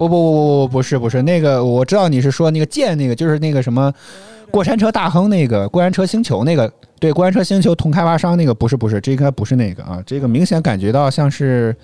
[0.01, 3.93] 不不不不不不是不是那个，我知道你是说那个剑那个，就是那个什么
[4.51, 6.73] 过山车大亨那个过山车星球那个。
[6.99, 11.77] 对，过山车星球同开发商那个不是不是，这应该不是那个啊，这个明显感觉到像是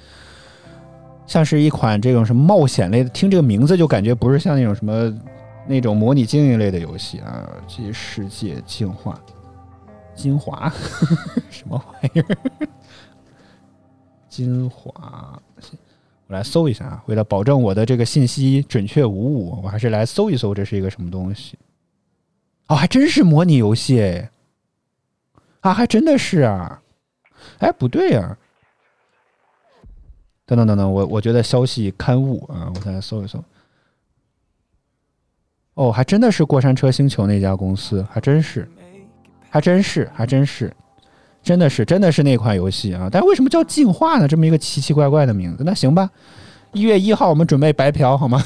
[1.26, 5.14] 像是一款这种什么冒险类的，听这个名字就感觉不是像那种什么
[5.66, 7.46] 那种模拟经营类的游戏啊。
[7.68, 9.20] 这世界进化
[10.14, 10.72] 精华
[11.50, 12.36] 什么玩意儿？
[14.28, 15.38] 精华，
[16.28, 21.58] 我来搜一下啊，为了保证我的这个信息准确无误，我还是来搜一搜这是一个什么东西。
[22.68, 24.30] 哦，还真是模拟游戏哎。
[25.60, 26.82] 啊，还真的是啊！
[27.58, 28.36] 哎，不对呀！
[30.44, 33.42] 等等等等，我我觉得消息刊物啊，我再来搜一搜。
[35.74, 38.68] 哦，还真的是过山车星球那家公司，还真是，
[39.50, 40.72] 还真是，还真是，
[41.46, 43.08] 真的是，真的是那款游戏啊！
[43.08, 44.26] 但为什么叫进化呢？
[44.26, 45.62] 这么一个奇奇怪怪的名字？
[45.64, 46.10] 那行吧，
[46.72, 48.42] 一月一号我们准备白嫖好吗？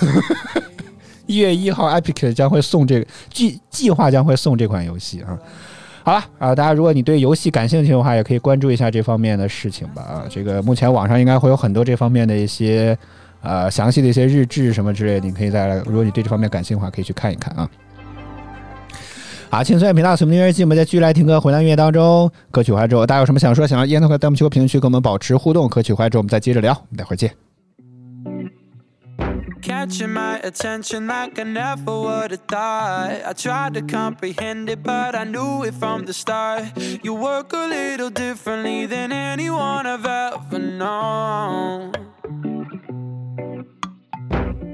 [1.25, 5.39] 一月一号，Epic 将会送这个计计划将会送这款游戏啊。
[6.05, 10.03] 好了啊，大家如果你对游戏感兴趣的话，也可以关注一下这方面的事情吧。
[10.03, 12.95] 啊，这个目前网上应该会有很多这方面的一些
[13.41, 15.77] 呃详细的一些日志什么之类的，你可以再来。
[15.87, 17.67] 如果你对这方面感兴趣的话，可以去看一看啊。
[19.53, 22.31] 好，轻松音频道，什么音乐季，我们再继续来听歌，回到音乐当中。
[22.53, 25.69] 歌曲完之后，大家有什么想说、想要烟的话，弹幕区和评论区跟我们保持互动。
[25.69, 26.73] 歌曲完之后，我们再接着聊。
[26.73, 27.33] 我们待会儿见。
[29.61, 33.27] catching my attention like I never would have thought.
[33.27, 36.65] I tried to comprehend it, but I knew it from the start.
[37.03, 41.93] You work a little differently than anyone I've ever known.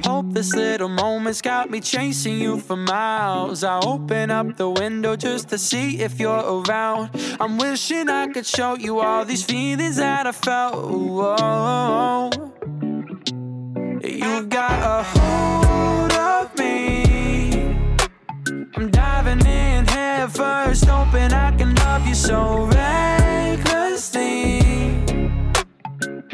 [0.06, 3.64] Hopeless little moment's got me chasing you for miles.
[3.64, 7.10] I open up the window just to see if you're around.
[7.40, 10.76] I'm wishing I could show you all these feelings that I felt.
[10.92, 12.30] Whoa.
[14.04, 17.02] You got a hold of me.
[18.76, 24.58] I'm diving in head first, hoping I can love you so recklessly.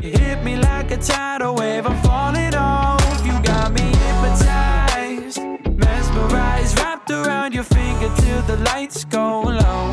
[0.03, 3.01] You hit me like a tidal wave, I'm falling off.
[7.03, 9.91] Wrapped around your finger till the lights go low.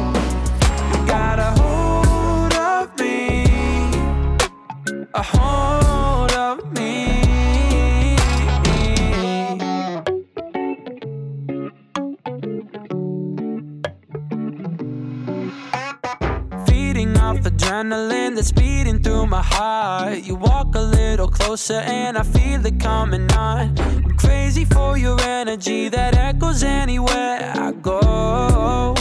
[17.79, 20.23] Adrenaline that's beating through my heart.
[20.23, 23.77] You walk a little closer and I feel it coming on.
[23.79, 28.95] I'm crazy for your energy that echoes anywhere I go.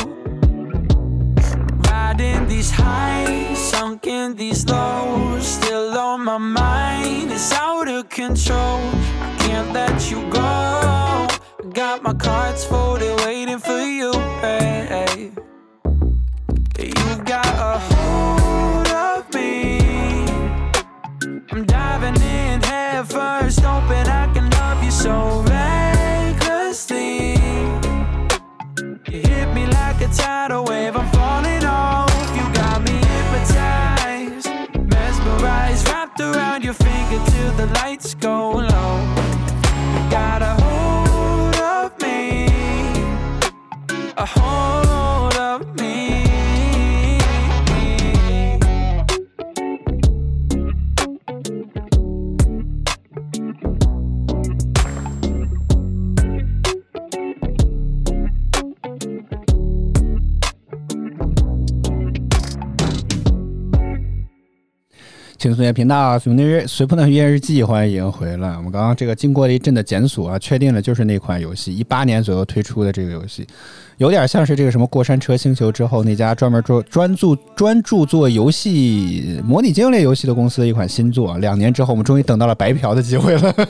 [1.91, 7.31] Riding these highs, sunk in these lows, still on my mind.
[7.33, 8.81] It's out of control.
[9.21, 11.27] I can't let you go.
[11.73, 15.39] Got my cards folded, waiting for you, babe.
[16.79, 18.48] You got a hold
[21.51, 27.33] I'm diving in head first, hoping I can love you so recklessly.
[29.11, 30.68] You hit me like a tidal
[65.59, 68.51] 同学频道，随日随碰的月日记，欢迎回来。
[68.51, 73.45] 我们刚刚这个经过了一阵的检索啊，确定了就是那款游戏，一八年左右推出的这个游戏，
[73.97, 81.37] 有点像是这个什么过山车星球之后那家专门做专注专注做游戏模拟经营类游戏的公司的一款新作。
[81.39, 83.53] 两年之后，我们终于等到了白嫖的机会了。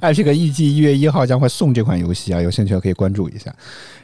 [0.00, 3.54] 艾这个预计一月一号将会送这款游戏啊，有兴趣的可以关注一下。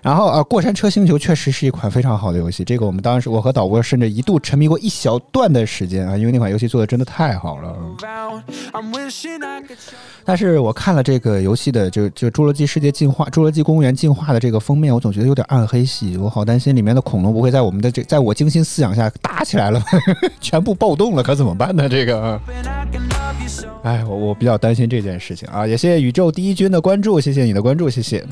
[0.02, 7.74] 然后啊，过山车星球确实是一款非常好的游戏，这个我们当时我和导播甚至一度沉迷过一小段的时间啊，因为那款游戏做的真的太好了。
[10.24, 19.82] 但是我看了这个游戏的就就《侏罗纪世界进化》《侏罗纪公园进化》的这个封面，我总觉得有点暗黑系，我好担心里面的恐龙不会在我们的这在我精心饲养下打起来了，
[20.40, 21.88] 全部暴动了，可怎么办呢？
[21.88, 22.40] 这个。
[23.82, 25.64] 哎，我我比较担心这件事情啊！
[25.64, 28.26] 也谢谢宇宙第一军的关注，谢谢你的关注，谢谢。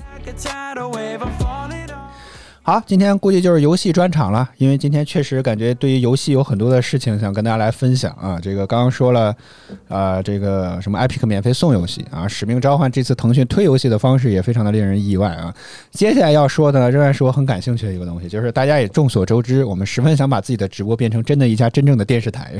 [2.67, 8.41] 好，今天估计就是游戏专场了，因为今天确实感觉对于游戏有很多的事情想跟大家来分享啊。
[8.41, 9.37] 这个刚刚说了，
[9.87, 15.55] 啊，这个什么 Epic 免费送游戏啊，使命召唤这次腾讯推游戏的方式也非常的令人意外啊。
[15.91, 22.55] 接下来要说的呢仍然是我很感兴趣的一个东西，就是大家也众所周知，我们十分想把自己的直播变成真的一家真正的电视台，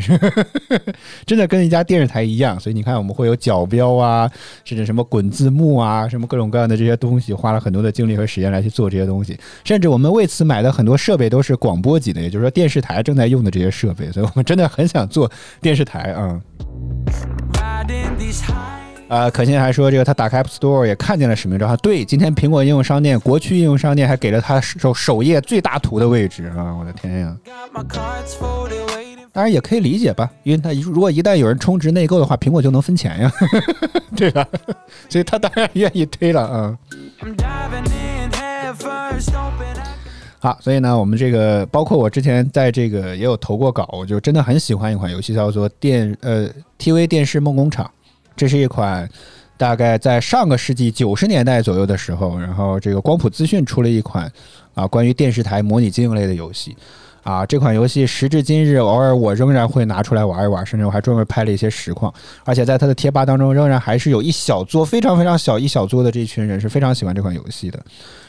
[1.25, 2.61] 真的跟一家电视台一样。
[2.61, 4.31] 所以你看，我们会有角标啊，
[4.67, 9.94] 甚至什么滚字幕啊，什么各种各样的这些东西，花了很多的精力和时间来去做这些东西，甚至。
[9.95, 15.31] 我们为此买的很多设备都是广播级的，也就是说电视台正在用的这些设备，所以我们真的很想做
[15.61, 16.41] 电视台啊。
[19.07, 21.77] 啊，可心还说这个他打开 App Store 也看见了使命召唤。
[21.77, 26.75] 对，今天苹果应用商店国区应用商店还给了他首首页最大图的位置啊！
[26.75, 27.37] 我的天呀！
[29.33, 33.33] 当然也可以理解吧，因为他如果一旦有人充值内购的话，苹果就能分钱呀，
[34.17, 34.45] 对吧？
[35.09, 36.77] 所以他当然愿意推了啊。
[40.45, 46.47] 好，所以呢，我们这个包括我之前在这个也有投过稿，我就真的很喜欢一款游戏，叫做电呃
[46.79, 47.91] TV 电视梦工厂。
[48.37, 49.09] 这是一款
[49.57, 54.31] 大概在上个世纪九十年代左右的时候，然后这个光谱资讯出了一款
[54.75, 56.77] 啊关于电视台模拟经营类的游戏。
[57.23, 62.13] 啊，这款游戏时至今日，偶尔我仍然会拿出来玩一玩，甚至我还专门拍了一些实况。
[62.45, 67.81] 而且在它的贴吧当中，仍然还是有一小撮非常非常小一小撮的这群人是非常喜欢这款游戏的。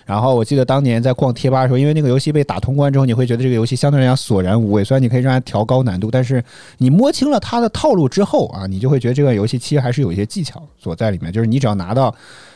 [0.06, 4.84] 然后我记得当年在逛贴吧的时候，因为那个游戏被打通关之后，你会觉得这个游戏相对来讲索然无味。
[4.84, 6.44] 虽然你可以让它调高难度，但是
[6.78, 11.34] 你摸清了它的套路之后啊，你就会觉得这款游戏其实还是有一些技巧所在里面。
[11.34, 12.14] 就是你只要拿到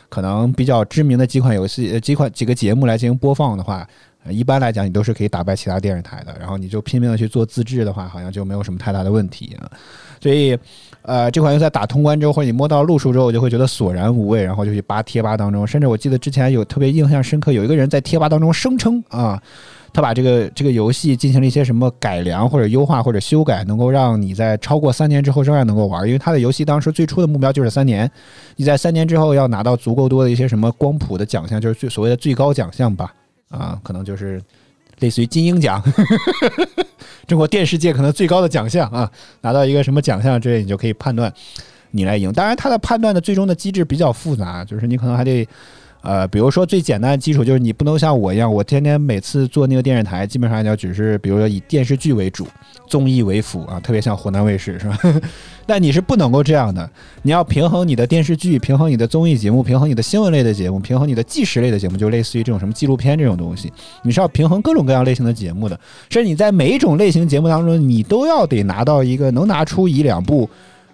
[0.09, 3.87] 可能比较知名的几款游戏、几款几个节目来进行播放的话。
[4.29, 6.35] 一般来讲，你都是可以打败其他电视台的。
[6.37, 9.71] 然后你就拼命的去做自制的话，好像就没有什么太大的问题啊。
[10.22, 10.57] 所以，
[11.01, 15.65] 呃，这款游戏在打通关之后，或者你摸到路数之后，我就会觉得索然无味，然后就去扒贴吧当中。
[15.65, 19.41] 甚至我记得之前有特别印象深刻，有一个人在贴吧当中声称啊，
[19.93, 26.05] 他把这个这个游戏进行了一些什么改良或者优化或者修改，能够让你在超过三年之后仍然能够玩。
[26.05, 28.09] 因为他的游戏当时最初的目标就是三年，
[28.55, 33.13] 你在三年之后要拿到足够多的一些什么光谱的奖项，就是最所谓的最高奖项吧。
[33.49, 34.39] 啊，可能就是
[34.99, 35.81] 类似于金鹰奖，
[37.27, 39.09] 中国电视界可能最高的奖项啊，
[39.41, 41.33] 拿到一个什么奖项之类，你就可以判断
[41.91, 42.31] 你来赢。
[42.33, 45.47] 当然，他的判断的最终的机制比较复杂，就是你可能还得。
[46.01, 52.47] 呃，比如说最简单的基础就是你不能像我一样，我天天每次做那个电视台，基本上就只是比如说以电视剧为主，
[52.87, 54.97] 综艺为辅啊，特别像湖南卫视是吧？
[55.67, 56.89] 但你是不能够这样的，
[57.21, 63.71] 你要平衡你的电视剧，平衡你的综艺节目，平衡你的新闻类的节目，平衡你的纪实类的节目，就类似于这种什么纪录片这种东西，
[64.03, 65.79] 你是要平衡各种各样类型的节目的，
[66.09, 70.49] 甚至你在每一种类型节目当中，你都要得拿到一个能拿出一两部。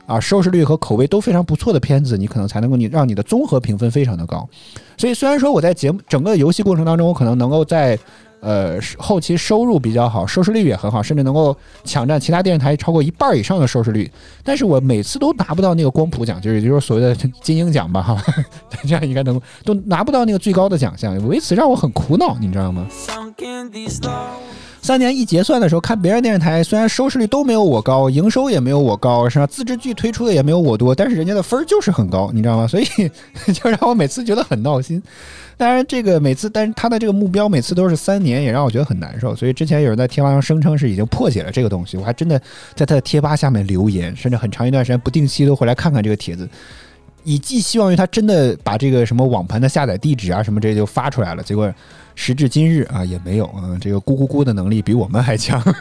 [0.05, 4.47] 啊，收视率和口碑都非常不错的片子，你可能才能够你让你的综合评分非常的高。
[4.97, 7.97] 所以虽然说我在节目整个游戏过程当中，我可能能够在
[8.39, 14.09] 呃后期收入比较好，收视率也很好，甚至能够抢占其他电视台超过一半以上的收视率，
[14.43, 18.21] 但是我每次都拿不到那个光谱奖，就是就是所谓的金鹰奖吧，哈，
[18.87, 22.87] 这样应该能都拿不到那个最高的奖项，为此让我很苦恼，你知道吗？
[24.86, 29.47] 三年一结算的时候，看别人电视台虽然收视率都没有我高，营收也没有我高，是吧？
[29.47, 32.67] 自制剧推出的也没有我多，但是人家的分儿就是很高，你知道吗？
[32.67, 32.86] 所以
[33.51, 35.01] 就让我每次觉得很闹心。
[35.57, 39.36] 当然，这个每次，但是他的这个目标每次都是三年，也让我觉得很难受。
[39.36, 42.39] 所以之前有人在贴吧上声称是已经破解了这个东西，我还真的
[42.75, 46.47] 在他的贴吧下面留言，甚至很长一段时间不定期都会来看看这个帖子，
[47.23, 51.41] 以寄希望于他真的把这个什么网盘的下载地址啊什么这些就发出来了。
[51.41, 51.73] 结果。
[52.16, 55.61] 时至今日啊，也没有啊，这个咕咕咕的能力比我们还强。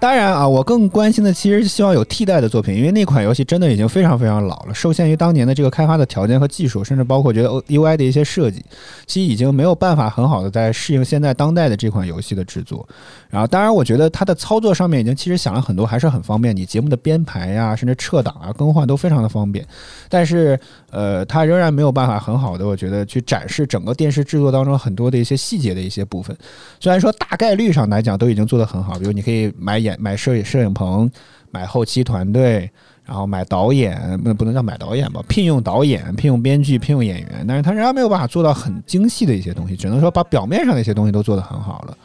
[0.00, 8.64] 当然啊，我更关心的其实是希望有替代的作品，因为那款游戏真的已经非常非常老了，受限于当年的这个开发的条件和技术，甚至包括觉得 UI 的一些设计，
[9.08, 12.88] 其实已经没有办法很好的在适应现在当代的这款游戏的制作。
[13.30, 19.66] 然后，当然我觉得它的操作上面已经其实想了很多，还是很方便，你节目的编排呀，甚至撤档啊、更换都非常的方便。
[20.08, 20.58] 但是，
[20.90, 26.34] 呃，它仍然没有办法很好的，我觉得去展示整个电视制作当中很多的一些细节的一些部分。
[26.80, 29.98] 虽然说大概率上来讲都已经做得很好，比如你可以买演。
[29.98, 31.10] 买摄影摄影棚，
[31.50, 32.70] 买后期团队，
[33.04, 41.98] 然后买导演，不不能叫买导演吧，聘用导演，聘用编剧，聘用演员，但是他仍然没有办法做到很精细的一些东西，只能说把表面上的一些东西都做得很好了，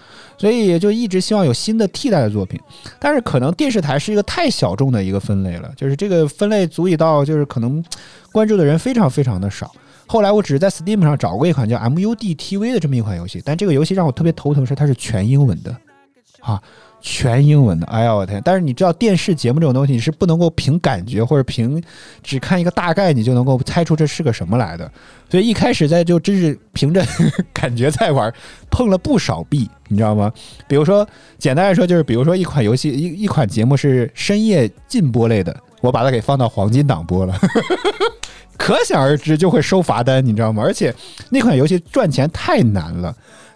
[0.44, 2.60] 所以也就一直希望有新的替代的作品，
[3.00, 7.82] 但是可能电视台是一个太小众的一个分类了，就是这个分类足以到就是可能
[8.30, 9.74] 关注的人非常非常的少。
[10.06, 15.74] 后来我只是在 Steam 上找过一款叫 MUD TV 的这么一款游戏，但这个游戏让我特别头疼是它是全英文的，
[16.42, 16.62] 啊。
[17.06, 18.42] 全英文的，哎呀我天！
[18.46, 21.84] 但是你知道电视节目这种东西，你是不能够凭感觉或者凭
[22.24, 24.90] 只看一个大概，你就能够猜出这是个什么来的。
[25.30, 27.06] 所以一开始在就真是凭着
[27.52, 28.34] 感觉在玩，
[28.72, 30.32] 碰了不少壁，你知道吗？
[30.66, 31.06] 比如说
[31.38, 37.38] 简单来说，就是比如说一款游戏一一款节目是深夜禁播类的，我把它给放到黄金档播了，
[38.58, 40.64] 可想而知就会收罚单，你知道吗？
[40.64, 40.96] 而且
[41.30, 43.14] 那款游戏赚钱太难了。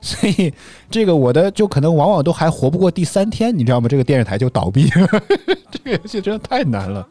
[0.18, 0.54] 所以，
[0.90, 3.90] 这个我的就可能往往都还活不过第三天，你知道吗？
[3.90, 5.08] 这个电视台就倒闭了。
[5.70, 7.06] 这个游戏真的太难了。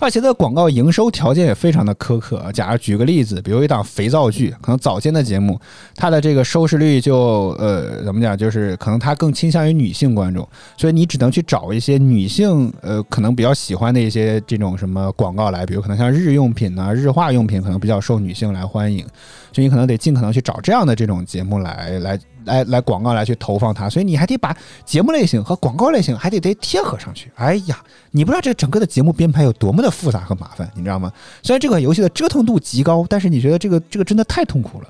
[0.00, 2.50] 而且，的广告营收条件也非常的苛刻啊。
[2.50, 5.60] 假如举个例子，比如一档肥皂剧，可能早间的节目，
[5.94, 19.04] 它的这个收视率就呃怎么讲，就是可能它更倾向于女性观众，所以你只能去找一些女性呃可能比较喜欢的一些这种什么广告来，比如可能像日用品啊、日化用品，可能比较受女性来欢迎，
[19.52, 22.18] 就你可能得尽可能去找这样的这种节目来来。
[22.44, 27.30] 来来广告来去投放它，所以你还得把节目类型和广告类型还得得贴合上去。
[27.34, 27.78] 哎呀，
[28.10, 31.12] 你不知道这整个的节目编排有多么的复杂和麻烦，你知道吗？
[31.42, 34.88] 虽然这款游戏的折腾度极高，但是你觉得这个这个真的太痛苦了。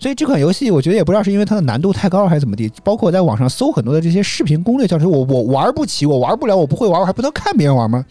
[0.00, 2.68] 所以这款游戏我觉得也不知道是因为它的难度太高还是怎么地。
[2.82, 8.04] 包括我在网上搜很多的这些视频攻略教程，我我玩不起，我玩不了，我不会玩，我还不能看别人玩吗？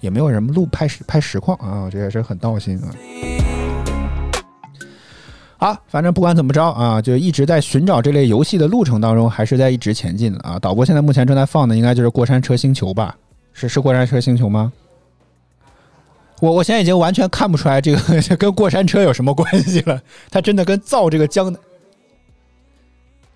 [0.00, 2.88] 也没有人录拍实拍实况啊，这也是很闹心啊。
[5.58, 10.58] 啊，反正不管怎么着啊，就一直在寻找这类游戏的路程当中，还是在一直前进的啊。
[10.58, 13.14] 导播现在目前正在放的应该就是《过山车星球》吧？
[13.52, 14.72] 是是《过山车星球》吗？
[16.40, 17.98] 我我现在已经完全看不出来这个
[18.38, 20.00] 跟过山车有什么关系了。
[20.30, 21.54] 它真的跟造这个江。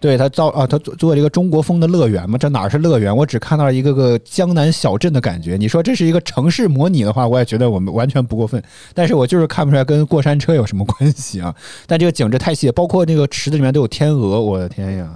[0.03, 2.37] 对他造啊，他做做这个中国风的乐园嘛？
[2.37, 3.17] 这哪是乐园？
[3.17, 5.57] 我只看到了一个个江南小镇的感觉。
[5.57, 8.61] 你说这是一个城市模拟的话，我也觉得我们完全不过分。
[8.93, 11.55] 但是我就是看不出来跟过山车有什么关系啊！
[11.87, 15.09] 但这个景致太细，包括那个池子里面都有天鹅，我的天呀！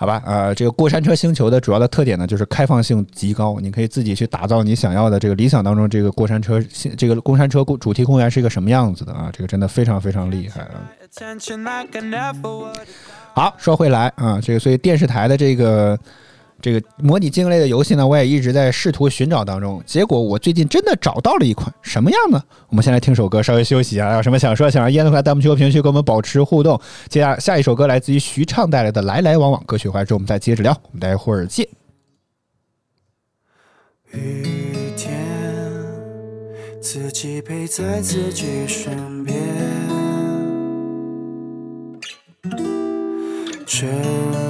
[0.00, 6.58] 好吧，呃，这个过山车星球的主要的特点呢，就是开放性极高，你可以自己去打造你想要的这个理想当中这个过山车，
[6.96, 9.28] 这个过山车主题公园是一个什么样子的啊？
[9.30, 10.80] 这个真的非常非常厉害啊！
[13.34, 15.98] 好，说回来啊，这个所以电视台的这个。
[16.60, 19.82] 这个模拟经营类的游戏呢，我也一直在试图寻找当中。
[19.86, 22.42] 结果我最近真的找到了一款，什么样呢？
[22.68, 24.14] 我们先来听首歌，稍微休息一下。
[24.14, 26.80] 有什么想说、想让烟的话，弹幕区和评论区跟我们保持互动。
[27.08, 30.72] 接下下一首歌来自于徐畅带来的《来来往往》歌曲，回来之后我们再接着聊。
[30.72, 31.66] 我们待会儿见。
[34.12, 35.12] 雨天，
[36.80, 39.36] 自己陪在自己身边。
[43.66, 44.49] 整夜。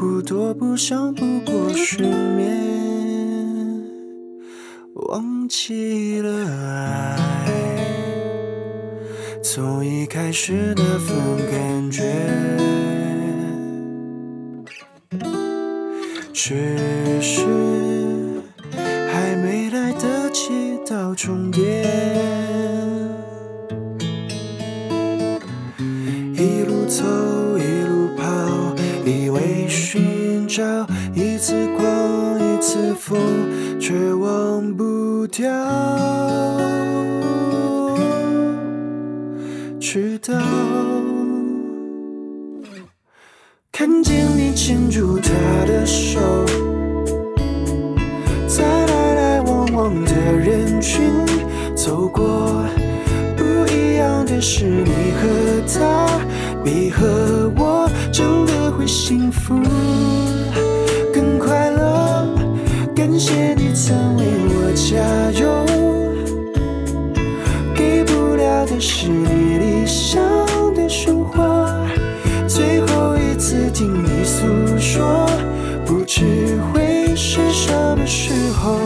[0.00, 2.48] 不多不少，不过失眠，
[4.94, 7.52] 忘记了爱，
[9.42, 11.14] 从一开始那份
[11.50, 12.02] 感觉，
[16.32, 16.54] 只
[17.20, 17.44] 是
[18.80, 21.62] 还没来得及到终点。
[26.32, 27.04] 一路走
[27.58, 28.74] 一路跑，
[29.04, 29.49] 以为
[31.14, 31.86] 一次光
[32.40, 33.16] 一次风，
[33.78, 35.48] 却忘不掉。
[39.78, 40.34] 直到
[43.70, 45.30] 看见你牵住他
[45.66, 46.18] 的手，
[48.48, 51.12] 在来来往往的人群
[51.76, 52.64] 走过，
[53.36, 56.20] 不一样的是你和他，
[56.64, 59.54] 你和我真的会幸福。
[63.00, 65.00] 感谢你曾为我加
[65.40, 65.64] 油
[67.74, 70.20] 给不了的是你理想
[70.74, 71.66] 的生活
[72.46, 74.44] 最后一次听你诉
[74.78, 75.26] 说
[75.86, 78.78] 不知会是什么时候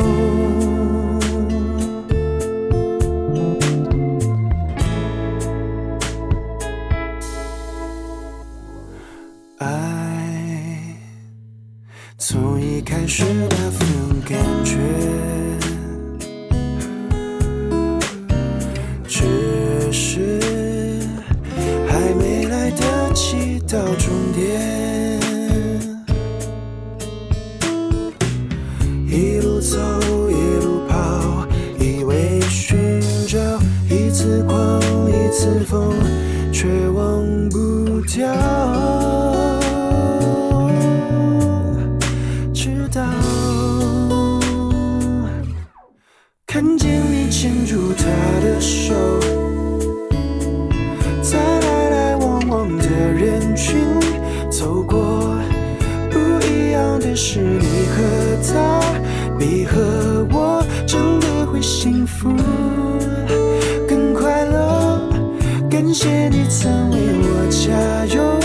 [65.95, 67.71] 感谢你曾为我加
[68.17, 68.41] 油，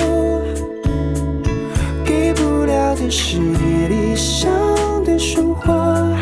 [2.06, 4.48] 给不了的是你理想
[5.04, 6.16] 的生活。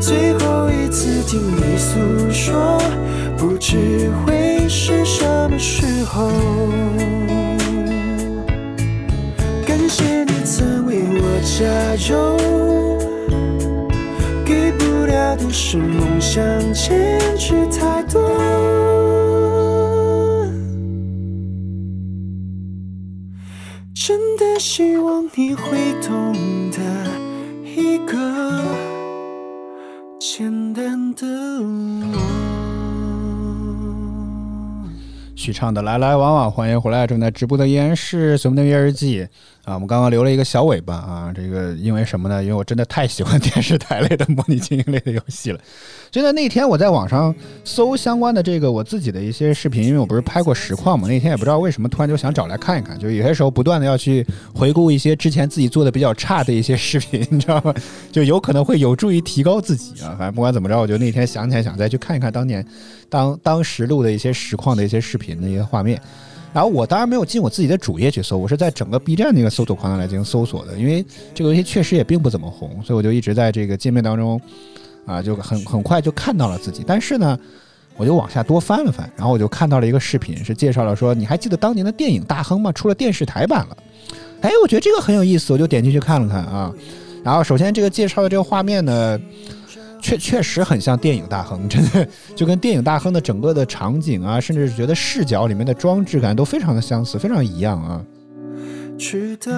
[0.00, 2.00] 最后一次听你诉
[2.30, 2.80] 说，
[3.36, 6.30] 不知会是什么时候。
[9.66, 11.66] 感谢你曾为我加
[12.10, 12.38] 油，
[14.42, 16.42] 给不了的是梦想
[16.72, 18.41] 坚持太多。
[24.64, 26.32] 希望你会懂
[26.70, 26.78] 得
[27.64, 28.62] 一个
[30.20, 32.18] 简单的我。
[35.34, 37.08] 许畅的来来往往，欢迎回来！
[37.08, 39.22] 正在直播的依然是《随梦的月日记》
[39.64, 42.42] 啊，我们刚刚留了一个小尾巴啊，这个因为什么呢？
[42.42, 45.60] 因为我真的太喜欢 电视台类的模拟经营类的游戏了。
[46.10, 47.32] 真的那天我在网上
[47.64, 57.72] 搜相关的这个我自己的一些视频，因为我不是拍过实况嘛，那天也不知道为什么突然就想找来看一看，就有些时候不断的要去回顾一些之前自己做的比较差的一些视频， 你知道吗？
[58.10, 60.16] 就有可能会有助于提高自己啊。
[60.18, 62.66] 反正不管怎么着，我就那天想起来想再去看一看当年
[63.08, 66.02] 当当时录的一些实况的一些视频的一些画面。
[66.52, 74.40] 然后我当然没有进我自己的主页去搜，我是在整个 B 站那个搜索框来进行搜索的，因为这个游戏确实也并不怎么红，所以我就一直在这个界面当中，
[75.06, 76.84] 啊，就很很快就看到了自己。
[76.86, 77.38] 但是呢，
[77.96, 82.70] 我就往下多翻了翻，然后我就看到了一个视频，是介绍了说，你还记得当年的电影大亨吗？
[82.70, 83.76] 出了电视台版了。
[84.42, 86.70] 哎，我觉得这个很有意思，我就点进去看了看啊。
[87.24, 89.18] 然后首先这个介绍的这个画面呢。
[90.02, 98.04] 确确实很像电影大亨，真的就跟电影大亨的整个的场景啊，甚至是觉得视角里面的装置感都非常的相似，非常一样啊。
[98.98, 99.52] 知道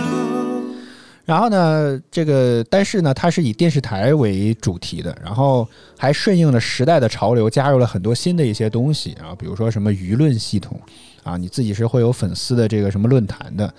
[1.25, 5.67] 然后呢，这个但是呢，它是以电视台为主题的，然后
[5.97, 10.79] 还顺应了时代的潮流，加入了很多新的一些东西啊，比如说什么舆论系统
[11.23, 13.73] 啊，你自己是会有粉丝的这个什么论坛的。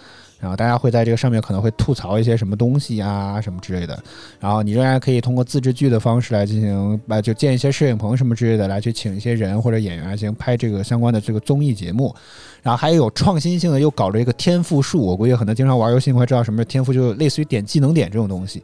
[0.45, 3.97] 然后大家会在这个上面可能会吐槽一些什么东西啊，什么之类的。
[4.39, 12.13] 然后你仍然可以通过自制剧的方式来进行，呃，就建一些摄影棚什么之类的，来去请一些人或者演员进行拍这个相关的这个综艺节目。
[12.61, 15.01] 然后还有创新性的，又搞了一个天赋树。
[15.03, 18.61] 我估计很多经常玩游戏会知道什么是天赋，就类似于点技能点这种东西。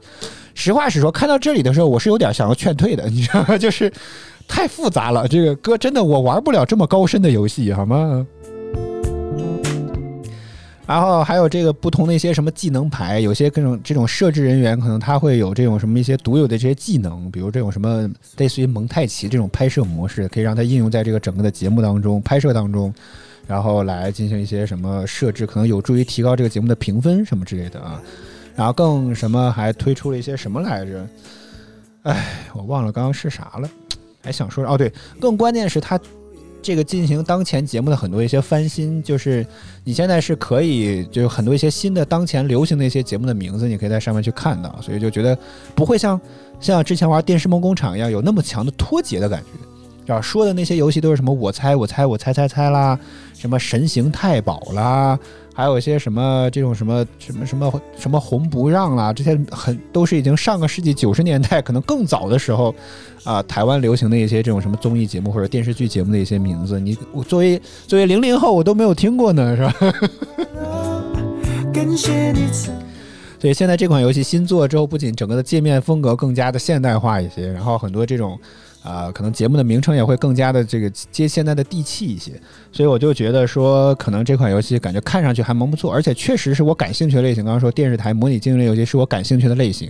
[0.53, 3.57] 实话实说，看到这里的时候，我是有点想要劝退的，你知道吗？
[3.59, 3.91] 就是
[4.47, 5.27] 太复杂了。
[5.27, 8.25] 这个哥真的我玩不了这么高深的游戏，好吗？
[10.87, 22.93] 然后还有这个不同的一些什么技能牌，有些各种这种设置人员可能他会有这种什么一些独有的这些技能，比如这种什么类似于蒙太奇这种拍摄模式，可以让它应用在这个整个的节目当中拍摄当中，
[23.47, 28.01] 然后来进行一些什么设置，可能有助于提高这个节目的评分什么之类的啊。
[28.55, 31.07] 然后更什么还推出了一些什么来着？
[32.03, 33.69] 哎，我忘了刚刚是啥了，
[34.21, 35.97] 还想说哦对，更关键是它。
[36.61, 39.45] 这个进行当前节目的很多一些翻新，就是
[39.83, 45.37] 你现在是可以，就是很多一些新的当前流行的一些节目的名字，你可以在上面去看到，所以就觉得
[45.73, 46.19] 不会像
[46.61, 49.41] 像之前玩电视梦工厂一样有那么强的脱节的感
[50.05, 52.99] 觉，啊，说的那些游戏都是什么我猜我猜我猜猜猜啦，
[53.33, 55.17] 什么神行太保啦，
[55.53, 62.73] 还有一些什么这种什么什么什么什么红不让啦，这些很都是已经上个世纪九十年代可能更早的时候。
[63.23, 69.71] 啊，台湾流行的一些这种什么综艺节目或者电视剧节目的一些名字，你我作为作为零零后，我都没有听过呢，是吧？
[73.39, 78.39] 所以现在这款游戏新做之后，不仅整个的界面风格更加的现代化一些，然后很多这种
[78.83, 82.31] 啊、可能节目的名称也会更加的这个接现在的地气一些，
[82.71, 87.45] 所以我就觉得说，可能这款游戏感觉看上去还蛮不错，而且确实是我感兴趣的类型。
[87.45, 89.87] 刚刚说电视台模拟经营类游戏是我感兴趣的类型，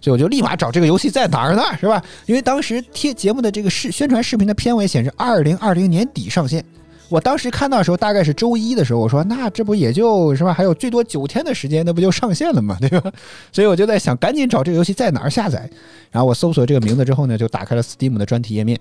[0.00, 2.02] 所以我就立马找这个游戏在哪儿呢，是吧？
[2.26, 6.64] 因为当时贴节目的这个视宣传视频的片尾显示二零二零年底上线。
[7.10, 12.76] 我当时看到的时候大概是周一的时候，我说那这不也就是吧，还有最多九天的时间，那不就上线了吗？
[12.80, 13.12] 对吧？
[13.52, 15.68] 所以我就在想，赶紧找这个游戏在哪儿下载。
[16.10, 18.80] 然后我搜索这个名字之后呢，就打开了 Steam 的专题页面，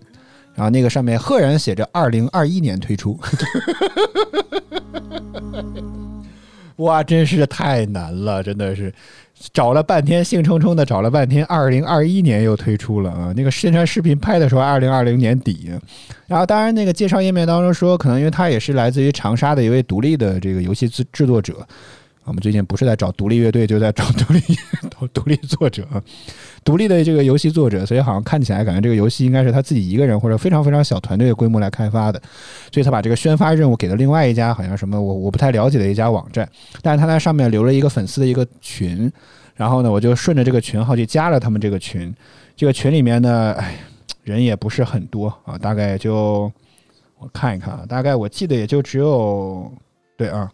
[0.56, 3.20] 然后那个上面赫然写着二零二一年推出。
[6.78, 8.92] 哇，真是太难了，真的是
[9.52, 13.34] 找了半天，兴冲冲的找了半天，二零二一年又推出了啊！
[13.36, 15.72] 那个宣传视频拍的时候，二零二零年底。
[16.28, 21.56] 然后，当然那个介绍页面当中说，可能因为他也是来自于长沙的一位独立的这个游戏制制作者。
[22.26, 24.40] 我们最近不是在找独立乐队，就在找独立
[25.12, 25.86] 独立作者，
[26.64, 32.22] 独立的这个游戏作者，所以好像看起来感觉这个游戏应该是他自己一个人或者非常非常小团队的规模来开发的，
[32.72, 36.50] 所以他把这个宣发任务给了另外一家好像什么我我不太了解的一家网站，
[36.82, 39.12] 但是他在上面留了一个粉丝的一个群，
[39.56, 42.14] 然后呢，我就顺着这个群号去加了他们这个群，
[42.56, 43.76] 这个群里面呢，哎，
[44.24, 46.52] 人也不是很多啊，大概就
[47.20, 49.72] 我看一看啊，大概我记得也就只有
[50.16, 50.50] 对啊，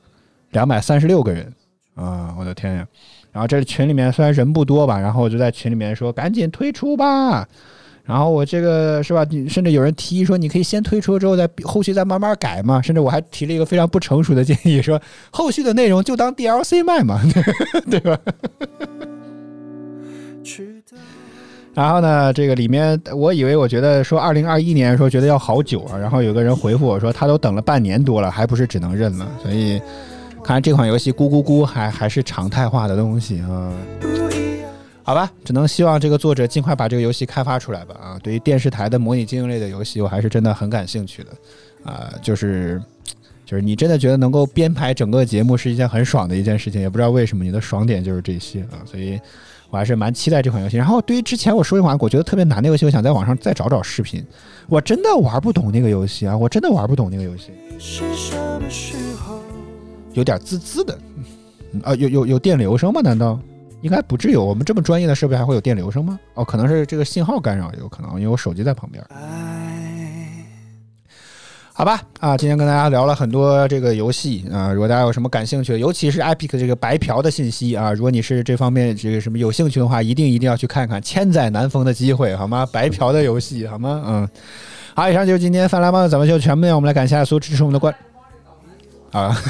[0.51, 1.53] 两百三十六个人。
[1.95, 2.87] 啊，我的天呀！
[3.31, 7.47] 然后这群里面虽然人不多吧，然后我就在群里面说赶紧退出吧。
[8.03, 9.23] 然后我这个是吧？
[9.47, 12.81] 甚至有人提议说，你可以先推出之后再后续再慢慢改嘛。
[12.81, 14.99] 甚至我还提了一个非常不成熟的建议，说
[15.29, 17.21] 后续的内容就当 DLC 卖嘛，
[17.91, 18.17] 对吧？
[21.75, 29.31] 然后呢，这个里面我以为我觉得说二零二一年说觉得要好久啊，然后有个人回复我说他都等了半年多了，还不是只能认了。
[29.43, 29.79] 所以
[30.49, 33.71] 看来这款游戏咕咕咕还还是常态化的东西啊。
[35.03, 37.93] 好吧，只能希望这个作者尽快把这个游戏开发出来吧。
[38.01, 41.29] 啊，对于电视台的模拟经营类的游戏，我还是真的很感兴趣的。
[41.83, 42.81] 啊、就是
[43.45, 49.21] 就是你真的觉得能够编排整个节目是一件很爽的一件事情，也不知道为什么你的爽点就是这些啊，所以
[49.69, 50.77] 我还是蛮期待这款游戏。
[50.77, 54.25] 然后对于之前我说一款我觉得特别难的游戏，我想在网上再找找视频。
[54.67, 59.08] 我真的玩不懂那个游戏啊，我真的玩不懂那个游戏，是什么？
[60.13, 60.97] 有点滋滋的。
[61.83, 63.01] 啊，有有有电流声吗？
[63.01, 63.39] 难道？
[63.81, 66.19] 应该不至于，我们这么专业的设备还会有电流声吗？
[66.33, 69.01] 哦，可能是这个信号干扰，有可能，因为我手机在旁边。
[69.09, 69.69] 爱
[71.71, 82.67] 好吧，啊，今天跟大家聊了很多这个游戏啊，如果大家有什么感兴趣的，尤其是 Epic 这个白嫖的信息啊，如果你是这方面这个什么有兴趣的话，一定一定要去看看，千载难逢的机会，好吗？
[82.73, 84.03] 白嫖的游戏，好吗？
[84.05, 84.27] 嗯，
[84.93, 87.95] 好，以上就是今天泛蓝帮的早饭秀全部内容，我们来感谢所有支持我们的观
[89.11, 89.35] 啊，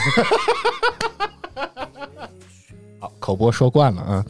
[3.00, 4.26] 好，口播说惯了啊。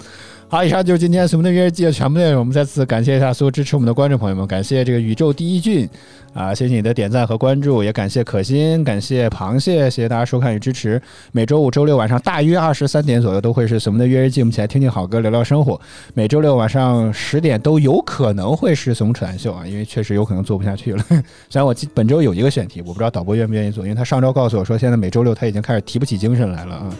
[0.51, 2.39] 好，以上就是今天《什么的约日记》的全部内容。
[2.39, 5.87] 我们再次感谢一下所有支持我们的观众朋友们，感谢这个宇宙第一俊
[6.33, 10.99] 啊，谢谢你的点赞和关注，也感谢可心，感谢螃蟹，谢谢大家收看与支持。
[11.33, 15.79] 每周五、周六晚上大约二十三点左右都会是《什么的约日记》，我们一起来听听好歌，聊聊生活。
[16.15, 21.05] 每周六晚上十点都有可能会是《怂扯淡秀》啊，因为确实有可能做不下去了。
[21.47, 26.95] 虽然我本周有一个选题，我不知道导播愿不愿意做，因为他上周告诉我说，现在每周六他已经开始提不起精神来了啊。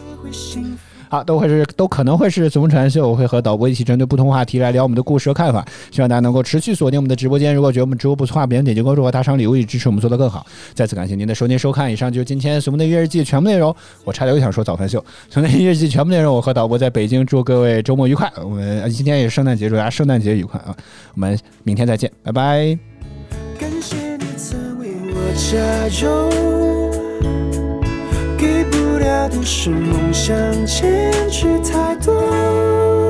[1.10, 1.16] 会幸福。
[1.16, 5.66] 好，都会是都可能会是总传秀，我会和导播一起针对不同话题来聊我们的故事和看法。
[5.90, 7.54] 希望大家能够持续锁定我们的直播间。
[7.54, 10.46] 如果觉得我们直播不错话，别忘点击关注和打赏礼物，以支持我们做得更好。
[10.72, 13.74] 再次感谢您的收听收看，以上就是今天《什么的月日记》全部内容。
[14.04, 18.30] 我差点又想说早饭秀，《什么的月日记》全部内容，我和导播在北京，祝各位周末愉快。
[18.42, 20.76] 我们今天也是圣诞节，祝大家圣诞节愉快啊！
[21.14, 22.78] 我们明天再见，拜拜。
[23.58, 26.79] 感谢你曾为我加油，
[29.00, 30.36] 了的是梦想
[30.66, 33.09] 坚持太多。